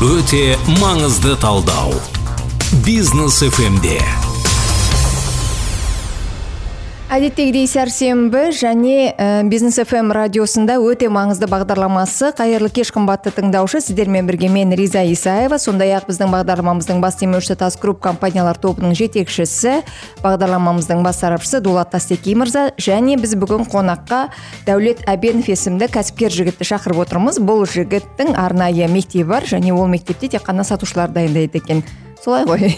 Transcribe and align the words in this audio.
өте 0.00 0.54
маңызды 0.78 1.34
талдау. 1.42 1.94
Бизнес 2.86 3.42
фмде 3.50 3.98
әдеттегідей 7.08 7.64
сәрсенбі 7.64 8.50
және 8.52 9.14
ә, 9.16 9.40
бизнес 9.48 9.78
фм 9.80 10.10
радиосында 10.12 10.74
өте 10.84 11.08
маңызды 11.12 11.48
бағдарламасы 11.48 12.34
қайырлы 12.36 12.68
кеш 12.74 12.90
қымбатты 12.92 13.32
тыңдаушы 13.32 13.80
сіздермен 13.80 14.26
бірге 14.28 14.50
мен 14.52 14.74
риза 14.76 15.00
исаева. 15.08 15.56
Сондай 15.58 15.94
ақ 15.96 16.10
біздің 16.10 16.28
бағдарламамыздың 16.34 17.00
бас 17.00 17.16
демеушісі 17.20 17.56
тас 17.62 17.78
групп 17.80 18.02
компаниялар 18.04 18.60
тобының 18.60 18.92
жетекшісі 18.98 19.78
бағдарламамыздың 20.24 21.00
бас 21.06 21.22
сарапшысы 21.22 21.62
дулат 21.64 21.94
тастеки 21.94 22.36
мырза 22.36 22.68
және 22.76 23.16
біз 23.20 23.38
бүгін 23.40 23.64
қонаққа 23.72 24.26
дәулет 24.68 25.00
әбенов 25.08 25.48
есімді 25.48 25.88
кәсіпкер 25.94 26.34
жігітті 26.34 26.68
шақырып 26.74 27.06
отырмыз. 27.06 27.40
Бұл 27.40 27.64
жігіттің 27.64 28.36
арнайы 28.36 28.90
мектебі 28.92 29.30
бар 29.32 29.48
және 29.48 29.72
ол 29.72 29.88
мектепте 29.88 30.28
тек 30.36 30.44
қана 30.44 30.66
сатушылар 30.66 31.08
дайындайды 31.16 31.64
екен. 31.64 31.82
Солай 32.20 32.44
ғой. 32.44 32.76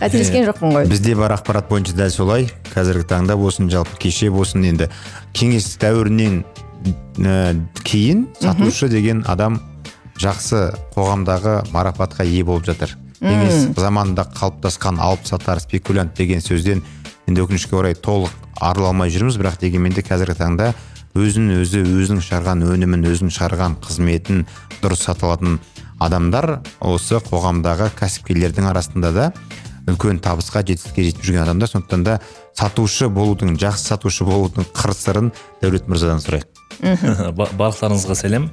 Қателескен 0.00 0.44
жоқпын 0.46 0.74
ғой. 0.74 0.86
бізде 0.90 1.14
бар 1.16 1.32
ақпарат 1.36 1.68
бойынша 1.70 1.96
дәл 1.96 2.10
солай. 2.10 2.50
Қазіргі 2.74 3.06
таңда 3.08 3.36
болсын 3.36 3.70
жалпы 3.72 3.96
кеше 3.98 4.30
болсын 4.30 4.64
енді 4.68 4.90
кеңес 5.32 5.76
дәуірінен 5.80 6.42
ә, 7.18 7.56
кейін 7.84 8.26
сатушы 8.40 8.88
деген 8.92 9.24
адам 9.26 9.60
жақсы 10.20 10.74
қоғамдағы 10.94 11.72
марапатқа 11.72 12.24
ие 12.24 12.44
болып 12.44 12.66
жатыр. 12.68 12.96
Кеңес 13.20 13.72
заманында 13.76 14.26
қалыптасқан 14.36 15.00
алып 15.00 15.24
сатар 15.26 15.60
спекулянт 15.60 16.14
деген 16.16 16.44
сөзден 16.44 16.82
енді 17.26 17.46
өкінішке 17.46 17.76
орай 17.76 17.94
толық 17.94 18.30
арыла 18.60 18.92
алмай 18.92 19.10
жүрміз. 19.10 19.40
Бірақ 19.40 19.60
дегенмен 19.60 19.96
де 19.96 20.04
қазіргі 20.04 20.36
таңда 20.36 20.74
өзін 21.16 21.54
өзі 21.56 21.80
өзінің 21.80 22.20
шығарған 22.20 22.66
өнімін 22.68 23.08
өзінің 23.08 23.32
шығарған 23.32 23.78
қызметін 23.80 24.44
дұрыс 24.82 25.06
сата 25.08 25.26
алатын 25.30 25.58
адамдар 25.98 26.58
осы 26.84 27.22
қоғамдағы 27.24 27.88
кәсіпкерлердің 27.96 28.68
арасында 28.68 29.12
да 29.16 29.30
үлкен 29.86 30.18
табысқа 30.22 30.62
жетістікке 30.66 31.06
жетіп 31.08 31.24
жүрген 31.26 31.42
адамдар. 31.44 31.70
Сондықтан 31.70 32.04
да 32.06 32.18
сатушы 32.56 33.08
болудың 33.12 33.56
жақсы 33.60 33.92
сатушы 33.92 34.26
болудың 34.26 34.66
қыр 34.74 34.94
сырын 34.96 35.32
дәулет 35.62 35.88
мырзадан 35.90 36.22
сұрайық. 36.24 36.48
Барлықтарыңызға 37.36 38.16
сәлем. 38.18 38.50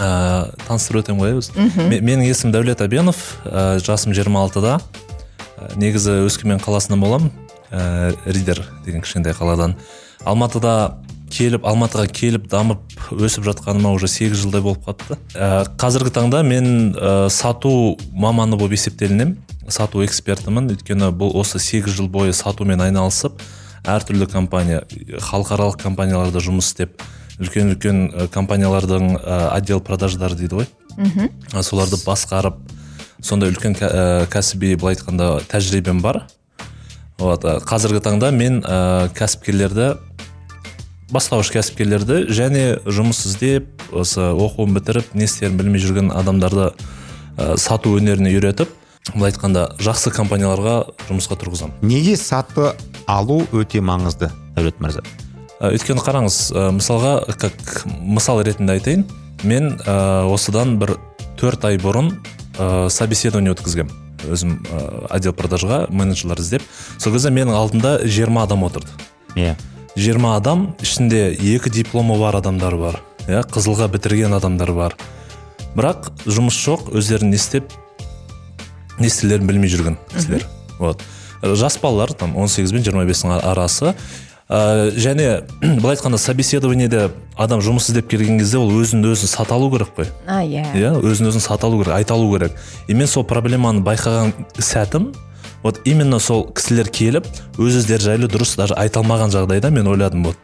Ә, 0.00 0.52
таныстырып 0.66 1.04
өтемін 1.04 1.20
ғой 1.20 1.34
өзі 1.40 1.66
менің 1.90 2.24
есімім 2.24 2.54
дәулет 2.54 2.80
әбенов 2.80 3.18
ә, 3.44 3.80
жасым 3.84 4.14
26-да 4.16 4.78
ә, 4.78 5.70
негізі 5.76 6.22
өскемен 6.24 6.62
қаласынан 6.62 7.02
боламын. 7.02 7.32
Ә, 7.70 8.14
ридер 8.24 8.62
деген 8.86 9.04
кішкентай 9.04 9.36
қаладан. 9.36 9.76
Алматыда 10.24 10.96
келіп 11.30 11.64
алматыға 11.66 12.06
келіп 12.10 12.48
дамып 12.50 12.82
өсіп 13.14 13.46
жатқаныма 13.46 13.92
уже 13.94 14.08
сегіз 14.10 14.42
жылдай 14.42 14.62
болып 14.64 14.84
қалыпты. 14.86 15.18
Ә, 15.34 15.64
қазіргі 15.80 16.12
таңда 16.16 16.42
мен 16.46 16.90
ә, 16.94 17.28
сату 17.30 17.96
маманы 18.12 18.58
болып 18.58 18.74
есептелінемін. 18.78 19.38
Сату 19.70 20.02
экспертімін. 20.04 20.72
Өйткені 20.74 21.12
бұл 21.14 21.36
осы 21.38 21.60
сегіз 21.62 21.94
жыл 22.00 22.10
бойы 22.10 22.34
сатумен 22.34 22.82
айналысып 22.82 23.38
әртүрлі 23.86 24.26
компания 24.28 24.82
халықаралық 25.30 25.78
компанияларда 25.80 26.42
жұмыс 26.44 26.72
істеп 26.72 27.00
үлкен 27.40 27.72
үлкен 27.72 28.02
компаниялардың 28.34 29.14
ә, 29.16 29.38
отдел 29.54 29.80
продаждары 29.80 30.36
дейді 30.36 30.60
ғой. 30.60 30.68
Мхм 30.98 31.62
соларды 31.62 31.96
басқарып 32.02 32.58
сондай 33.22 33.54
үлкен 33.54 33.78
кәсіби 34.28 34.74
былай 34.76 34.98
айтқанда 34.98 35.40
тәжірибем 35.48 36.02
бар. 36.04 36.26
Вот 37.20 37.44
қазіргі 37.68 38.00
таңда 38.04 38.30
мен 38.32 38.60
ә, 38.64 39.08
кәсіпкерлерді 39.16 39.94
бастауыш 41.10 41.50
кәсіпкерлерді 41.54 42.24
және 42.30 42.64
жұмыс 42.86 43.24
іздеп 43.26 43.82
осы 43.96 44.30
оқуын 44.30 44.74
бітіріп 44.76 45.14
не 45.18 45.26
істерін 45.26 45.56
білмей 45.58 45.82
жүрген 45.82 46.10
адамдарды 46.14 46.70
ә, 46.70 47.56
сату 47.58 47.96
өнеріне 47.98 48.30
үйретіп 48.36 48.70
былай 49.14 49.32
айтқанда 49.32 49.64
жақсы 49.82 50.12
компанияларға 50.14 50.76
жұмысқа 51.08 51.38
тұрғызамын. 51.40 51.80
Неге 51.82 52.14
саты 52.20 52.70
алу 53.10 53.40
өте 53.50 53.82
маңызды 53.82 54.30
дәулет 54.54 54.78
мырза? 54.82 55.02
Ә, 55.58 55.72
өйткені 55.74 56.04
қараңыз 56.04 56.38
ә, 56.54 56.68
мысалға 56.78 57.14
как 57.40 57.82
мысал 57.86 58.42
ретінде 58.46 58.78
айтайын 58.78 59.06
мен 59.42 59.74
ә, 59.82 60.28
осыдан 60.30 60.76
бір 60.78 60.94
төрт 61.40 61.66
ай 61.66 61.80
бұрын 61.82 62.12
ә, 62.58 62.86
собеседование 62.92 63.56
өткізгем. 63.56 63.90
Өзім 64.30 64.60
ә, 64.62 64.86
отдел 65.16 65.34
продажға 65.34 65.86
менеджерлер 65.90 66.38
іздеп. 66.38 66.62
Сол 66.98 67.16
кезде 67.16 67.34
менің 67.34 67.56
алдымда 67.56 67.98
20 68.04 68.44
адам 68.44 68.68
отырды. 68.68 68.94
Иә. 69.34 69.54
yeah. 69.54 69.79
20 69.96 70.26
адам 70.36 70.74
ішінде 70.82 71.30
екі 71.34 71.70
дипломы 71.70 72.18
бар 72.18 72.38
адамдар 72.38 72.76
бар 72.78 73.00
иә 73.28 73.42
қызылға 73.46 73.88
бітірген 73.92 74.34
адамдар 74.36 74.72
бар. 74.74 74.96
Бірақ 75.76 76.10
жұмыс 76.26 76.56
жоқ 76.58 76.88
өздерін 76.98 77.30
не 77.30 77.38
істеп 77.38 77.70
не 78.98 79.06
істерлерін 79.10 79.46
білмей 79.46 79.70
жүрген 79.70 79.98
кісілер. 80.14 80.46
Вот. 80.78 81.02
Жас 81.42 81.78
балалар 81.82 82.12
там 82.12 82.36
18 82.36 82.72
бен 82.72 82.82
25 82.82 83.24
арасы. 83.44 83.94
Ә, 84.50 84.90
және 84.98 85.44
былай 85.80 85.94
айтқанда 85.94 86.18
собеседованиеде 86.18 87.10
адам 87.38 87.62
жұмыс 87.62 87.90
іздеп 87.92 88.08
келген 88.10 88.40
кезде 88.40 88.58
ол 88.58 88.72
өзін 88.80 89.06
өзі 89.12 89.30
сата 89.30 89.54
алу 89.54 89.70
керек 89.70 89.94
қой. 89.96 90.10
А 90.26 90.42
иә. 90.42 90.66
Иә 90.74 90.96
өзін 90.98 91.30
өзін 91.30 91.44
сата 91.44 91.68
алу 91.68 91.78
керек 91.84 91.94
айта 91.94 92.14
алу 92.14 92.32
керек. 92.34 92.56
И 92.88 92.94
мен 92.94 93.06
сол 93.06 93.24
проблеманы 93.24 93.84
байқаған 93.86 94.34
сәтім 94.58 95.12
вот 95.62 95.80
именно 95.84 96.18
сол 96.18 96.46
кісілер 96.52 96.88
келіп 96.88 97.26
өз 97.58 97.80
өздері 97.82 98.06
жайлы 98.10 98.30
дұрыс 98.30 98.56
даже 98.56 98.74
айта 98.74 99.00
алмаған 99.00 99.32
жағдайда 99.34 99.70
мен 99.70 99.88
ойладым 99.90 100.24
вот. 100.30 100.36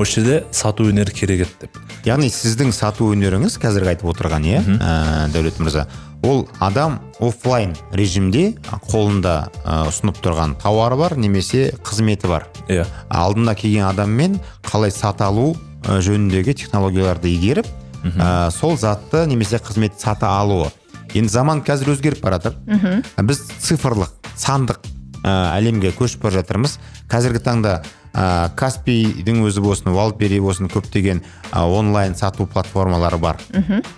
Осы 0.00 0.20
жерде 0.20 0.44
сату 0.50 0.86
өнері 0.88 1.12
керек 1.12 1.42
еді 1.44 1.66
деп. 1.66 1.80
Яғни 2.08 2.30
сіздің 2.32 2.70
сату 2.72 3.10
өнеріңіз 3.12 3.58
қазіргі 3.60 3.90
айтып 3.92 4.08
отырған 4.14 4.46
иә? 4.48 4.62
Ә, 4.80 5.28
дәулет 5.34 5.58
мырза 5.60 5.86
ол 6.22 6.48
адам 6.60 7.00
офлайн 7.20 7.74
режимде 7.92 8.54
қолында 8.88 9.50
ә, 9.64 9.82
ұсынып 9.90 10.20
тұрған 10.24 10.56
тауары 10.62 10.96
бар 10.96 11.16
немесе 11.20 11.74
қызметі 11.84 12.28
бар. 12.32 12.46
Иә. 12.68 12.86
Алдына 13.08 13.54
келген 13.54 13.88
адаммен 13.88 14.38
қалай 14.64 14.92
сата 14.92 15.28
алу 15.28 15.54
жөніндегі 15.84 16.54
технологияларды 16.54 17.32
игеріп 17.34 17.68
ә, 18.16 18.50
сол 18.52 18.78
затты 18.78 19.26
немесе 19.26 19.60
қызметті 19.60 20.00
сата 20.00 20.32
алуы. 20.38 20.70
Енді 21.14 21.32
заман 21.32 21.62
қазір 21.66 21.94
өзгеріп 21.94 22.22
бара 22.24 22.40
жатыр 22.42 23.04
біз 23.26 23.42
цифрлық 23.60 24.12
сандық 24.36 24.80
ә, 25.24 25.56
әлемге 25.58 25.92
көшіп 25.96 26.24
бара 26.24 26.40
жатырмыз. 26.40 26.78
Қазіргі 27.10 27.42
таңда 27.44 27.80
ә, 28.14 28.50
каспийдің 28.56 29.42
өзі 29.46 29.62
болсын 29.64 29.92
валбери 29.94 30.40
болсын 30.40 30.70
көптеген 30.70 31.22
ә, 31.52 31.64
онлайн 31.64 32.14
сату 32.14 32.46
платформалары 32.46 33.18
бар. 33.18 33.40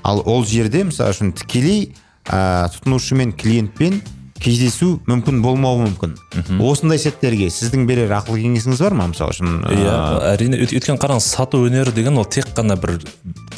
Ал 0.03 0.23
ол 0.27 0.45
жерде 0.45 0.85
мысалы 0.85 1.15
үшін 1.15 1.33
тікелей 1.37 1.95
ә, 2.27 2.69
тұтынушы 2.75 3.15
мен 3.19 3.33
клиентпен 3.33 4.03
кездесу 4.43 4.97
мүмкін 5.07 5.41
болмауы 5.45 5.87
мүмкін. 5.87 6.17
Осындай 6.63 6.99
сәттерге 7.01 7.49
сіздің 7.53 7.87
берер 7.89 8.13
ақыл 8.19 8.41
кеңесіңіз 8.41 8.83
бар 8.83 8.97
ма? 8.99 9.07
Мысалы 9.13 9.35
үшін 9.35 9.63
иә 9.71 9.95
әрине 10.33 10.59
өйткені 10.65 10.99
қараңыз 11.01 11.29
сату 11.37 11.63
өнері 11.67 11.95
деген 11.95 12.19
ол 12.19 12.27
тек 12.27 12.51
қана 12.57 12.77
бір 12.81 12.99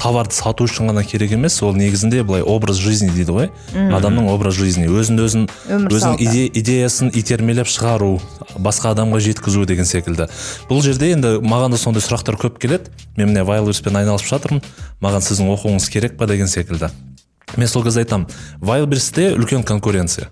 товарды 0.01 0.37
сату 0.37 0.67
үшін 0.69 0.91
ғана 0.93 1.05
керек 1.07 1.33
емес 1.37 1.57
ол 1.65 1.75
негізінде 1.77 2.23
былай 2.23 2.43
образ 2.43 2.77
жизни 2.83 3.11
дейді 3.15 3.37
ғой. 3.37 3.51
Адамның 3.73 4.29
образ 4.33 4.59
жизни 4.59 4.87
өзін 4.91 5.23
өзін 5.25 5.49
өзінің 5.69 6.21
иде, 6.21 6.45
идеясын 6.53 7.13
итермелеп 7.15 7.71
шығару 7.71 8.19
басқа 8.59 8.93
адамға 8.93 9.23
жеткізу 9.25 9.65
деген 9.71 9.89
секілді. 9.89 10.29
Бұл 10.69 10.85
жерде 10.85 11.13
енді 11.15 11.39
маған 11.41 11.75
да 11.75 11.81
сондай 11.81 12.05
сұрақтар 12.05 12.37
көп 12.41 12.61
келеді. 12.61 12.93
Мен 13.17 13.33
міне 13.33 13.47
вайлберспен 13.47 13.97
айналысып 14.03 14.35
жатырмын. 14.35 14.63
Маған 15.01 15.25
сіздің 15.25 15.53
оқуыңыз 15.57 15.91
керек 15.91 16.19
па 16.19 16.29
деген 16.29 16.51
секілді. 16.51 16.91
Мен 17.57 17.69
сол 17.69 17.85
кезде 17.87 18.03
айтамын 18.03 18.27
вайлберсте 18.61 19.31
үлкен 19.37 19.63
конкуренция. 19.65 20.31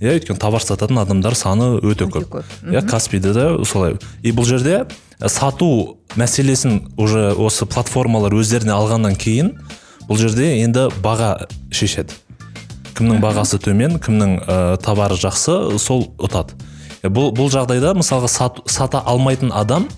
Иә 0.00 0.16
өйткені 0.18 0.38
товар 0.40 0.62
сататын 0.62 0.98
адамдар 1.00 1.34
саны 1.34 1.76
өте 1.80 2.06
көп. 2.10 2.42
иә 2.62 2.82
каспиде 2.88 3.32
де 3.32 3.64
солай. 3.64 3.96
И 4.22 4.32
бұл 4.32 4.44
жерде 4.44 4.84
сату 5.26 5.98
мәселесін 6.16 6.92
уже 6.96 7.32
осы 7.32 7.66
платформалар 7.66 8.34
өздеріне 8.36 8.74
алғаннан 8.76 9.16
кейін 9.16 9.54
бұл 10.08 10.20
жерде 10.20 10.58
енді 10.60 10.90
баға 11.02 11.48
шешеді. 11.70 12.12
Кімнің 12.96 13.20
бағасы 13.20 13.58
төмен 13.60 13.98
кімнің 14.00 14.38
ә, 14.40 14.76
товары 14.80 15.16
жақсы 15.20 15.78
сол 15.78 16.06
ұтады. 16.16 16.56
Бұл, 17.02 17.32
бұл 17.36 17.50
жағдайда 17.52 17.92
мысалға 17.96 18.28
сат, 18.28 18.60
сата 18.72 19.02
алмайтын 19.04 19.52
адам 19.52 19.88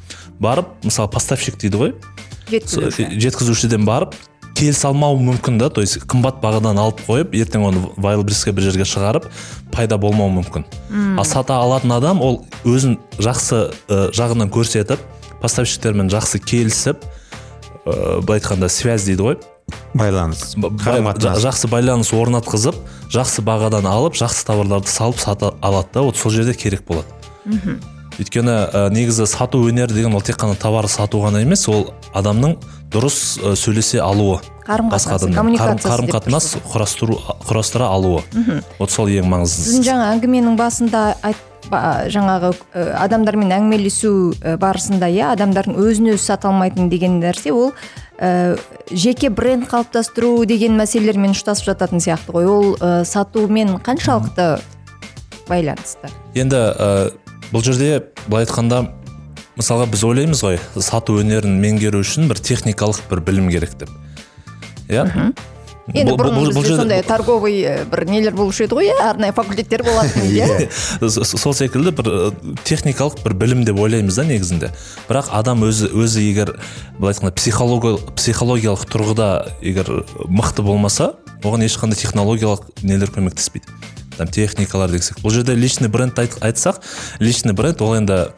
барып 0.40 0.74
мысалы 0.84 1.10
поставщик 1.10 1.58
дейді 1.58 1.78
ғой 1.78 1.94
жеткізушіден 2.50 3.86
барып 3.86 4.14
келісе 4.58 4.88
алмауы 4.88 5.20
мүмкін 5.22 5.58
да. 5.60 5.68
То 5.70 5.82
есть 5.84 6.00
қымбат 6.10 6.40
бағадан 6.42 6.78
алып 6.80 7.00
қойып 7.06 7.34
ертең 7.38 7.66
оны 7.68 7.82
вайлбриске 7.96 8.52
бір 8.52 8.68
жерге 8.68 8.86
шығарып 8.88 9.28
пайда 9.74 9.98
болмауы 10.00 10.40
мүмкін. 10.40 10.66
Ал 11.18 11.26
сата 11.28 11.58
алатын 11.62 11.94
адам 11.96 12.22
ол 12.24 12.42
өзін 12.64 12.98
жақсы 13.18 13.68
ә, 13.88 14.08
жағынан 14.16 14.50
көрсетіп 14.54 15.02
поставщиктермен 15.42 16.10
жақсы 16.10 16.40
келісіп 16.42 17.04
ә, 17.86 18.20
былай 18.20 18.40
айтқанда 18.40 18.68
связь 18.68 19.06
дейді 19.08 19.28
ғой. 19.28 19.38
Байланыс 19.94 20.54
жақсы 21.44 21.68
байланыс 21.68 22.12
орнатқызып 22.16 22.78
жақсы 23.12 23.44
бағадан 23.44 23.86
алып 23.88 24.16
жақсы 24.16 24.46
товарларды 24.48 24.88
салып 24.88 25.20
сата 25.20 25.52
алады 25.60 25.94
да 25.94 26.02
вот 26.08 26.16
сол 26.16 26.32
жерде 26.32 26.54
керек 26.54 26.84
болады. 26.88 27.06
Өйткені 28.18 28.54
ә, 28.68 28.88
негізі 28.90 29.26
сату 29.30 29.60
өнері 29.68 29.94
деген 29.94 30.14
ол 30.18 30.22
тек 30.24 30.38
қана 30.40 30.56
товар 30.58 30.88
сату 30.90 31.20
ғана 31.22 31.42
емес 31.44 31.68
ол 31.70 31.92
адамның 32.16 32.56
дұрыс 32.92 33.38
ә, 33.38 33.52
сөйлесе 33.58 34.00
алуы. 34.02 34.40
Қарым 34.66 34.90
коммуникациясы 34.92 35.88
қарым 35.88 36.08
қатынас 36.12 36.48
құрастыру 36.68 37.18
құрастыра 37.46 37.88
алуы. 37.88 38.24
Вот 38.78 38.90
сол 38.90 39.08
ең 39.08 39.28
маңыздысы. 39.30 39.70
Сіздің 39.70 39.86
жаңа 39.86 40.08
әңгіменің 40.16 40.58
басында 40.58 41.04
айт, 41.22 41.38
жаңағы 41.68 42.50
ә, 42.74 42.88
адамдармен 43.04 43.54
әңгімелесу 43.54 44.12
барысында 44.60 45.08
иә 45.12 45.32
адамдардың 45.36 45.78
өзін 45.78 46.12
өзі 46.14 46.24
сата 46.24 46.50
алмайтын 46.50 46.90
деген 46.92 47.20
нәрсе 47.22 47.52
ол 47.52 47.72
ә, 48.18 48.58
жеке 48.90 49.30
бренд 49.30 49.68
қалыптастыру 49.70 50.44
деген 50.48 50.76
мәселелермен 50.80 51.36
ұштасып 51.36 51.70
жататын 51.70 52.02
сияқты 52.04 52.34
ғой. 52.34 52.48
Ол 52.48 52.76
ә, 52.76 53.04
сатумен 53.04 53.76
қаншалықты 53.84 54.58
байланысты? 55.48 56.12
Енді 56.34 56.56
ә, 56.56 57.10
бұл 57.52 57.64
жерде 57.64 57.92
былай 58.26 58.46
айтқанда 58.46 58.82
мысалға 59.58 59.88
біз 59.92 60.02
ойлаймыз 60.06 60.42
ғой 60.44 60.58
сату 60.84 61.18
өнерін 61.22 61.58
меңгеру 61.62 62.02
үшін 62.04 62.28
бір 62.30 62.42
техникалық 62.44 63.00
бір 63.10 63.22
білім 63.26 63.48
керек 63.52 63.78
деп. 63.80 63.94
Иә? 64.88 65.32
Енді 65.88 66.12
бұрын 66.20 66.50
бізде 66.52 66.76
сондай 66.76 67.02
торговый 67.06 67.62
ә, 67.64 67.86
бір 67.88 68.04
нелер 68.10 68.34
болушы 68.36 68.66
еді 68.66 68.76
ғой 68.76 68.90
иә? 68.90 68.96
Арнайы 69.08 69.32
факультеттер 69.32 69.82
болатын 69.86 70.26
иә? 70.36 70.68
Сол 71.08 71.54
секілді 71.56 71.94
бір 71.96 72.10
э, 72.12 72.30
техникалық 72.68 73.22
бір 73.24 73.34
білім 73.40 73.64
деп 73.64 73.80
ойлаймыз 73.80 74.20
да 74.20 74.26
негізінде. 74.28 74.70
Бірақ 75.08 75.32
адам 75.32 75.64
өзі 75.64 75.88
өзі 75.88 76.26
егер 76.28 76.58
былай 76.98 77.14
айтқанда 77.14 77.32
психология, 77.40 77.96
психологиялық 78.20 78.84
тұрғыда 78.92 79.30
егер 79.64 79.88
мықты 80.28 80.66
болмаса 80.66 81.14
оған 81.40 81.64
ешқандай 81.64 81.96
технологиялық 82.04 82.68
нелер 82.84 83.08
көмектеспейді. 83.14 83.72
Там 84.18 84.28
техникалар 84.28 84.90
десек. 84.90 85.18
Бұл 85.22 85.30
жерде 85.32 85.54
личный 85.54 85.88
бренд 85.88 86.18
айт- 86.18 86.38
айтсақ 86.42 86.80
личный 87.20 87.54
бренд 87.54 87.80
ол 87.82 87.94
енді 87.96 88.28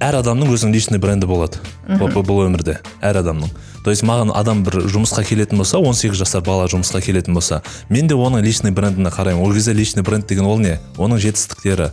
әр 0.00 0.18
адамның 0.22 0.50
өзінің 0.54 0.72
личный 0.76 0.98
бренді 1.00 1.26
болады. 1.26 1.58
Бұл, 1.88 2.12
бұл- 2.12 2.26
бұл 2.26 2.44
өмірде 2.46 2.78
әр 3.02 3.22
адамның. 3.22 3.50
То 3.84 3.90
есть 3.90 4.02
маған 4.02 4.32
адам 4.34 4.64
бір 4.64 4.80
жұмысқа 4.90 5.22
келетін 5.24 5.58
болса 5.58 5.78
18 5.78 6.14
жасар 6.18 6.42
бала 6.42 6.66
жұмысқа 6.66 7.00
келетін 7.00 7.34
болса 7.34 7.62
мен 7.88 8.06
де 8.08 8.14
оның 8.14 8.42
личный 8.42 8.72
брендіне 8.72 9.10
қараймын. 9.10 9.40
Ол 9.42 9.52
кезде 9.54 9.72
личный 9.72 10.02
бренд 10.02 10.26
деген 10.26 10.44
ол 10.44 10.58
не? 10.58 10.78
Оның 10.98 11.18
жетістіктері. 11.18 11.92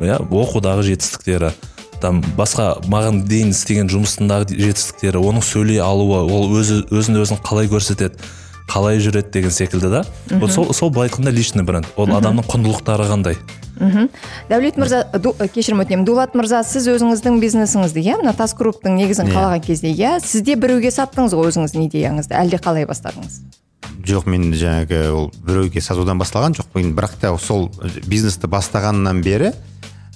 Иә 0.00 0.18
оқудағы 0.30 0.82
жетістіктері. 0.82 1.52
Там 2.00 2.22
басқа 2.36 2.84
маған 2.86 3.22
дейін 3.26 3.50
істеген 3.50 3.88
жұмысындағы 3.88 4.52
жетістіктері 4.52 5.16
оның 5.16 5.40
сөйлей 5.42 5.80
алуы 5.80 6.20
ол 6.30 6.50
өзі 6.52 6.82
өзін 6.90 7.16
өзін 7.22 7.38
қалай 7.42 7.68
көрсетеді? 7.68 8.12
Қалай 8.68 8.98
жүреді 8.98 9.30
деген 9.30 9.50
секілді 9.50 9.88
да. 9.90 10.04
Вот 10.40 10.50
сол 10.52 10.72
сол 10.74 10.90
былай 10.90 11.08
айтқанда 11.08 11.30
личный 11.30 11.62
бренд. 11.64 11.86
Ол 11.96 12.06
адамның 12.08 12.46
құндылықтары 12.48 13.06
қандай? 13.10 13.36
Мхм 13.78 14.08
дәулет 14.48 14.76
мырза 14.78 15.04
ду- 15.18 15.34
э, 15.38 15.48
кешірім 15.48 15.82
өтінемін. 15.82 16.04
Дулат 16.06 16.34
мырза 16.34 16.62
сіз 16.64 16.86
өзіңіздің 16.88 17.40
бизнесіңізді 17.42 18.00
иә? 18.00 18.16
Мына 18.22 18.32
тас 18.36 18.54
групптың 18.54 18.94
негізін 18.96 19.26
Иә. 19.28 19.34
қалаған 19.34 19.60
кезде 19.66 19.90
иә? 19.92 20.20
Сізде 20.22 20.54
біреуге 20.54 20.90
саттыңыз 20.94 21.34
ғой 21.34 21.50
өзіңіздің 21.50 21.88
идеяңызды? 21.90 22.34
Әлде 22.38 22.58
қалай 22.62 22.86
бастадыңыз? 22.86 23.40
Жоқ 24.06 24.26
мен 24.26 24.52
жаңағы 24.52 25.10
ол 25.12 25.30
біреуге 25.46 25.80
сатудан 25.80 26.18
басталған 26.18 26.54
жоқ 26.54 26.66
енді 26.80 26.94
бірақ 26.94 27.18
та 27.20 27.36
сол 27.38 27.70
бизнесті 28.06 28.46
бастағаннан 28.46 29.22
бері 29.22 29.52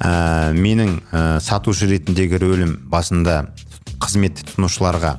ә, 0.00 0.52
менің 0.54 1.00
ә, 1.12 1.40
сатушы 1.40 1.86
ретіндегі 1.90 2.38
рөлім 2.38 2.76
басында 2.88 3.48
қызмет 3.98 4.38
тұтынушыларға 4.38 5.16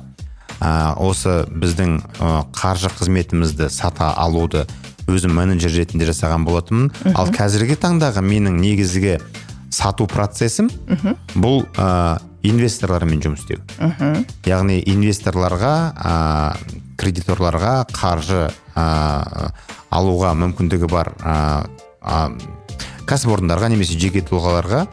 ә, 0.60 0.94
осы 1.00 1.44
біздің 1.50 1.98
ә, 2.20 2.30
қаржы 2.54 2.92
қызметімізді 2.94 3.70
сата 3.72 4.12
алуды 4.16 4.66
өзім 5.10 5.34
менеджер 5.34 5.72
ретінде 5.74 6.06
жасаған 6.06 6.44
болатынмын. 6.46 6.90
Ал 7.18 7.32
қазіргі 7.34 7.78
таңдағы 7.80 8.22
менің 8.22 8.60
негізгі 8.60 9.18
сату 9.72 10.06
процесім 10.10 10.70
бұл 11.34 11.64
ә, 11.74 12.20
инвесторлармен 12.46 13.22
жұмыс 13.24 13.44
істеу. 13.44 13.60
Яғни 14.46 14.80
инвесторларға 14.92 15.74
ә, 15.96 16.14
кредиторларға 17.00 17.74
қаржы 17.94 18.48
ә, 18.76 19.50
алуға 19.90 20.34
мүмкіндігі 20.38 20.90
бар 20.90 21.14
ә, 21.20 21.36
ә, 22.00 22.28
кәсіпорындарға 23.10 23.72
немесе 23.72 23.98
жеке 23.98 24.22
тұлғаларға 24.26 24.84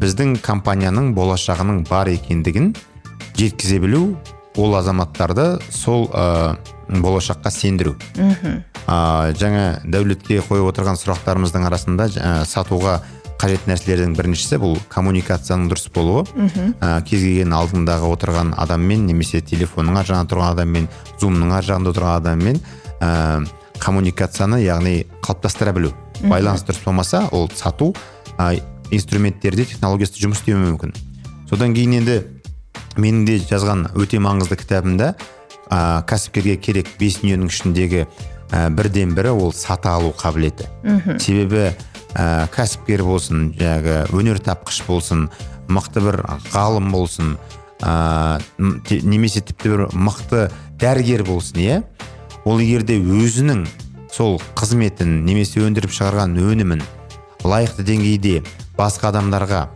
біздің 0.00 0.38
компанияның 0.44 1.12
болашағының 1.16 1.84
бар 1.88 2.10
екендігін 2.12 2.72
жеткізе 3.36 3.80
білу 3.84 4.02
ол 4.56 4.76
азаматтарды 4.76 5.58
сол 5.70 6.08
ә, 6.12 6.56
болашаққа 6.88 7.50
сендіру. 7.50 7.96
Ә, 8.86 9.34
жаңа 9.36 9.80
дәулетке 9.84 10.40
қойып 10.44 10.70
отырған 10.72 10.98
сұрақтарымыздың 11.00 11.66
арасында 11.66 12.08
ә, 12.16 12.32
сатуға 12.46 13.00
қажет 13.40 13.66
нәрселердің 13.68 14.14
біріншісі 14.16 14.58
бұл 14.62 14.78
коммуникацияның 14.88 15.68
дұрыс 15.70 15.90
болуы. 15.92 16.24
Ә, 16.80 17.02
кез 17.04 17.20
келген 17.20 17.52
алдыңдағы 17.52 18.08
отырған 18.14 18.54
адаммен 18.56 19.06
немесе 19.06 19.42
телефонның 19.44 20.00
ар 20.00 20.08
жағында 20.08 20.32
тұрған 20.32 20.54
адаммен 20.54 20.88
зумның 21.20 21.52
ар 21.52 21.66
жағында 21.66 21.92
отырған 21.92 22.20
адаммен 22.22 22.60
ә, 23.00 23.46
коммуникацияны 23.78 24.62
яғни 24.64 25.06
қалыптастыра 25.20 25.74
білу. 25.76 25.92
Байланыс 26.22 26.64
дұрыс 26.64 26.80
болмаса 26.84 27.26
ол 27.30 27.50
сату 27.54 27.92
ә, 28.38 28.56
инструменттерде 28.90 29.66
технологиясында 29.66 30.22
жұмыс 30.22 30.40
істеуі 30.40 30.62
мүмкін. 30.62 30.96
Содан 31.50 31.74
кейін 31.76 32.00
енді 32.00 32.16
менің 32.96 33.26
де 33.28 33.38
жазған 33.42 33.90
өте 33.96 34.20
маңызды 34.22 34.58
кітабымда 34.60 35.14
ә, 35.70 36.02
кәсіпкерге 36.08 36.56
керек 36.62 36.90
бес 37.00 37.20
дүниенің 37.22 37.50
ішіндегі 37.50 38.06
ә, 38.50 38.68
бірден 38.70 39.14
бірі 39.16 39.34
ол 39.36 39.52
сата 39.52 39.96
алу 39.96 40.14
қабілеті. 40.16 40.68
Себебі 41.22 41.70
ә, 42.14 42.46
кәсіпкер 42.54 43.04
болсын 43.06 43.50
жаңағы 43.58 44.06
өнертапқыш 44.16 44.82
болсын 44.86 45.28
мықты 45.68 46.02
бір 46.04 46.22
ғалым 46.52 46.92
болсын 46.94 47.36
ә, 47.82 48.40
немесе 48.58 49.42
тіпті 49.42 49.74
бір 49.74 49.86
мықты 49.92 50.46
дәрігер 50.80 51.26
болсын 51.26 51.60
иә 51.60 51.80
ол 52.44 52.60
егер 52.62 52.86
де 52.86 52.98
өзінің 53.00 53.66
сол 54.12 54.38
қызметін 54.56 55.24
немесе 55.26 55.60
өндіріп 55.66 55.92
шығарған 55.92 56.38
өнімін 56.40 56.84
лайықты 57.44 57.84
деңгейде 57.86 58.42
басқа 58.78 59.10
адамдарға 59.10 59.66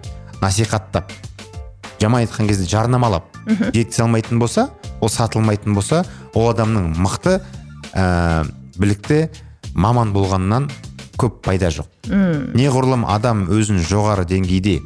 насихаттап 0.41 1.13
жаман 2.01 2.25
айтқан 2.25 2.49
кезде 2.49 2.67
жарнамалап 2.69 3.27
жеткізе 3.47 4.03
алмайтын 4.05 4.39
болса 4.41 4.69
ол 5.01 5.09
сатылмайтын 5.13 5.75
болса 5.75 6.05
ол 6.35 6.51
адамның 6.51 6.95
мықты 7.01 7.41
ә, 7.95 8.45
білікті 8.79 9.29
маман 9.75 10.13
болғанынан 10.15 10.71
көп 11.21 11.43
пайда 11.45 11.69
жоқ. 11.75 11.89
Неғұрлым 12.57 13.05
адам 13.09 13.45
өзін 13.53 13.83
жоғары 13.85 14.25
деңгейде 14.29 14.79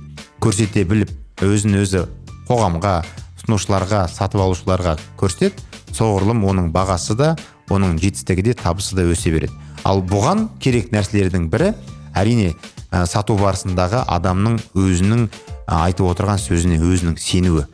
көрсете 0.43 0.83
біліп 0.89 1.13
өзін 1.45 1.79
өзі 1.83 2.05
қоғамға 2.49 2.97
тұтынушыларға 3.41 4.07
сатып 4.11 4.43
алушыларға 4.43 4.97
көрсетеді 5.21 5.95
соғұрлым 5.95 6.43
оның 6.49 6.73
бағасы 6.75 7.15
да 7.19 7.35
оның 7.71 7.99
жетістігі 8.03 8.49
де 8.51 8.55
табысы 8.59 8.97
да 8.97 9.07
өсе 9.07 9.31
береді. 9.31 9.55
Ал 9.85 10.03
бұған 10.03 10.49
керек 10.61 10.91
нәрселердің 10.93 11.49
бірі 11.53 11.73
әрине 12.17 12.53
ә, 12.91 13.05
сату 13.07 13.37
барысындағы 13.39 14.03
адамның 14.11 14.59
өзінің 14.75 15.29
айтып 15.67 16.09
отырған 16.11 16.41
сөзіне 16.41 16.79
өзінің 16.83 17.17
сенуі. 17.21 17.65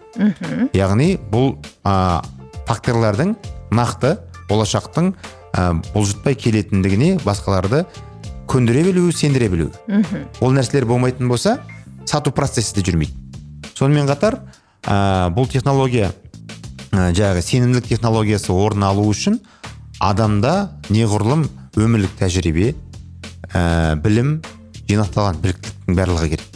Яғни 0.76 1.16
бұл 1.30 1.56
ә, 1.84 2.22
факторлардың 2.68 3.34
нақты 3.74 4.16
болашақтың 4.50 5.12
ә, 5.54 5.66
бұлжытпай 5.94 6.36
келетіндігіне 6.38 7.18
басқаларды 7.24 7.84
көндіре 8.50 8.84
білуі 8.88 9.14
сендіре 9.14 9.48
білуі 9.50 9.70
ол 10.40 10.54
нәрселер 10.54 10.86
болмайтын 10.90 11.28
болса 11.30 11.58
сату 12.06 12.32
процесі 12.34 12.74
де 12.74 12.84
жүрмейді. 12.86 13.14
Сонымен 13.78 14.10
қатар 14.10 14.40
ә, 14.82 15.30
бұл 15.34 15.48
технология 15.50 16.12
ә, 16.90 17.10
жаңағы 17.14 17.42
сенімділік 17.42 17.88
технологиясы 17.88 18.52
орын 18.52 18.86
алу 18.90 19.06
үшін 19.10 19.40
адамда 20.00 20.72
неғұрлым 20.90 21.46
өмірлік 21.78 22.16
тәжірибе 22.18 22.74
ә, 23.54 23.94
білім 24.02 24.40
жинақталған 24.90 25.42
біліктіліктің 25.44 25.79
барлығы 25.98 26.34
керек. 26.34 26.48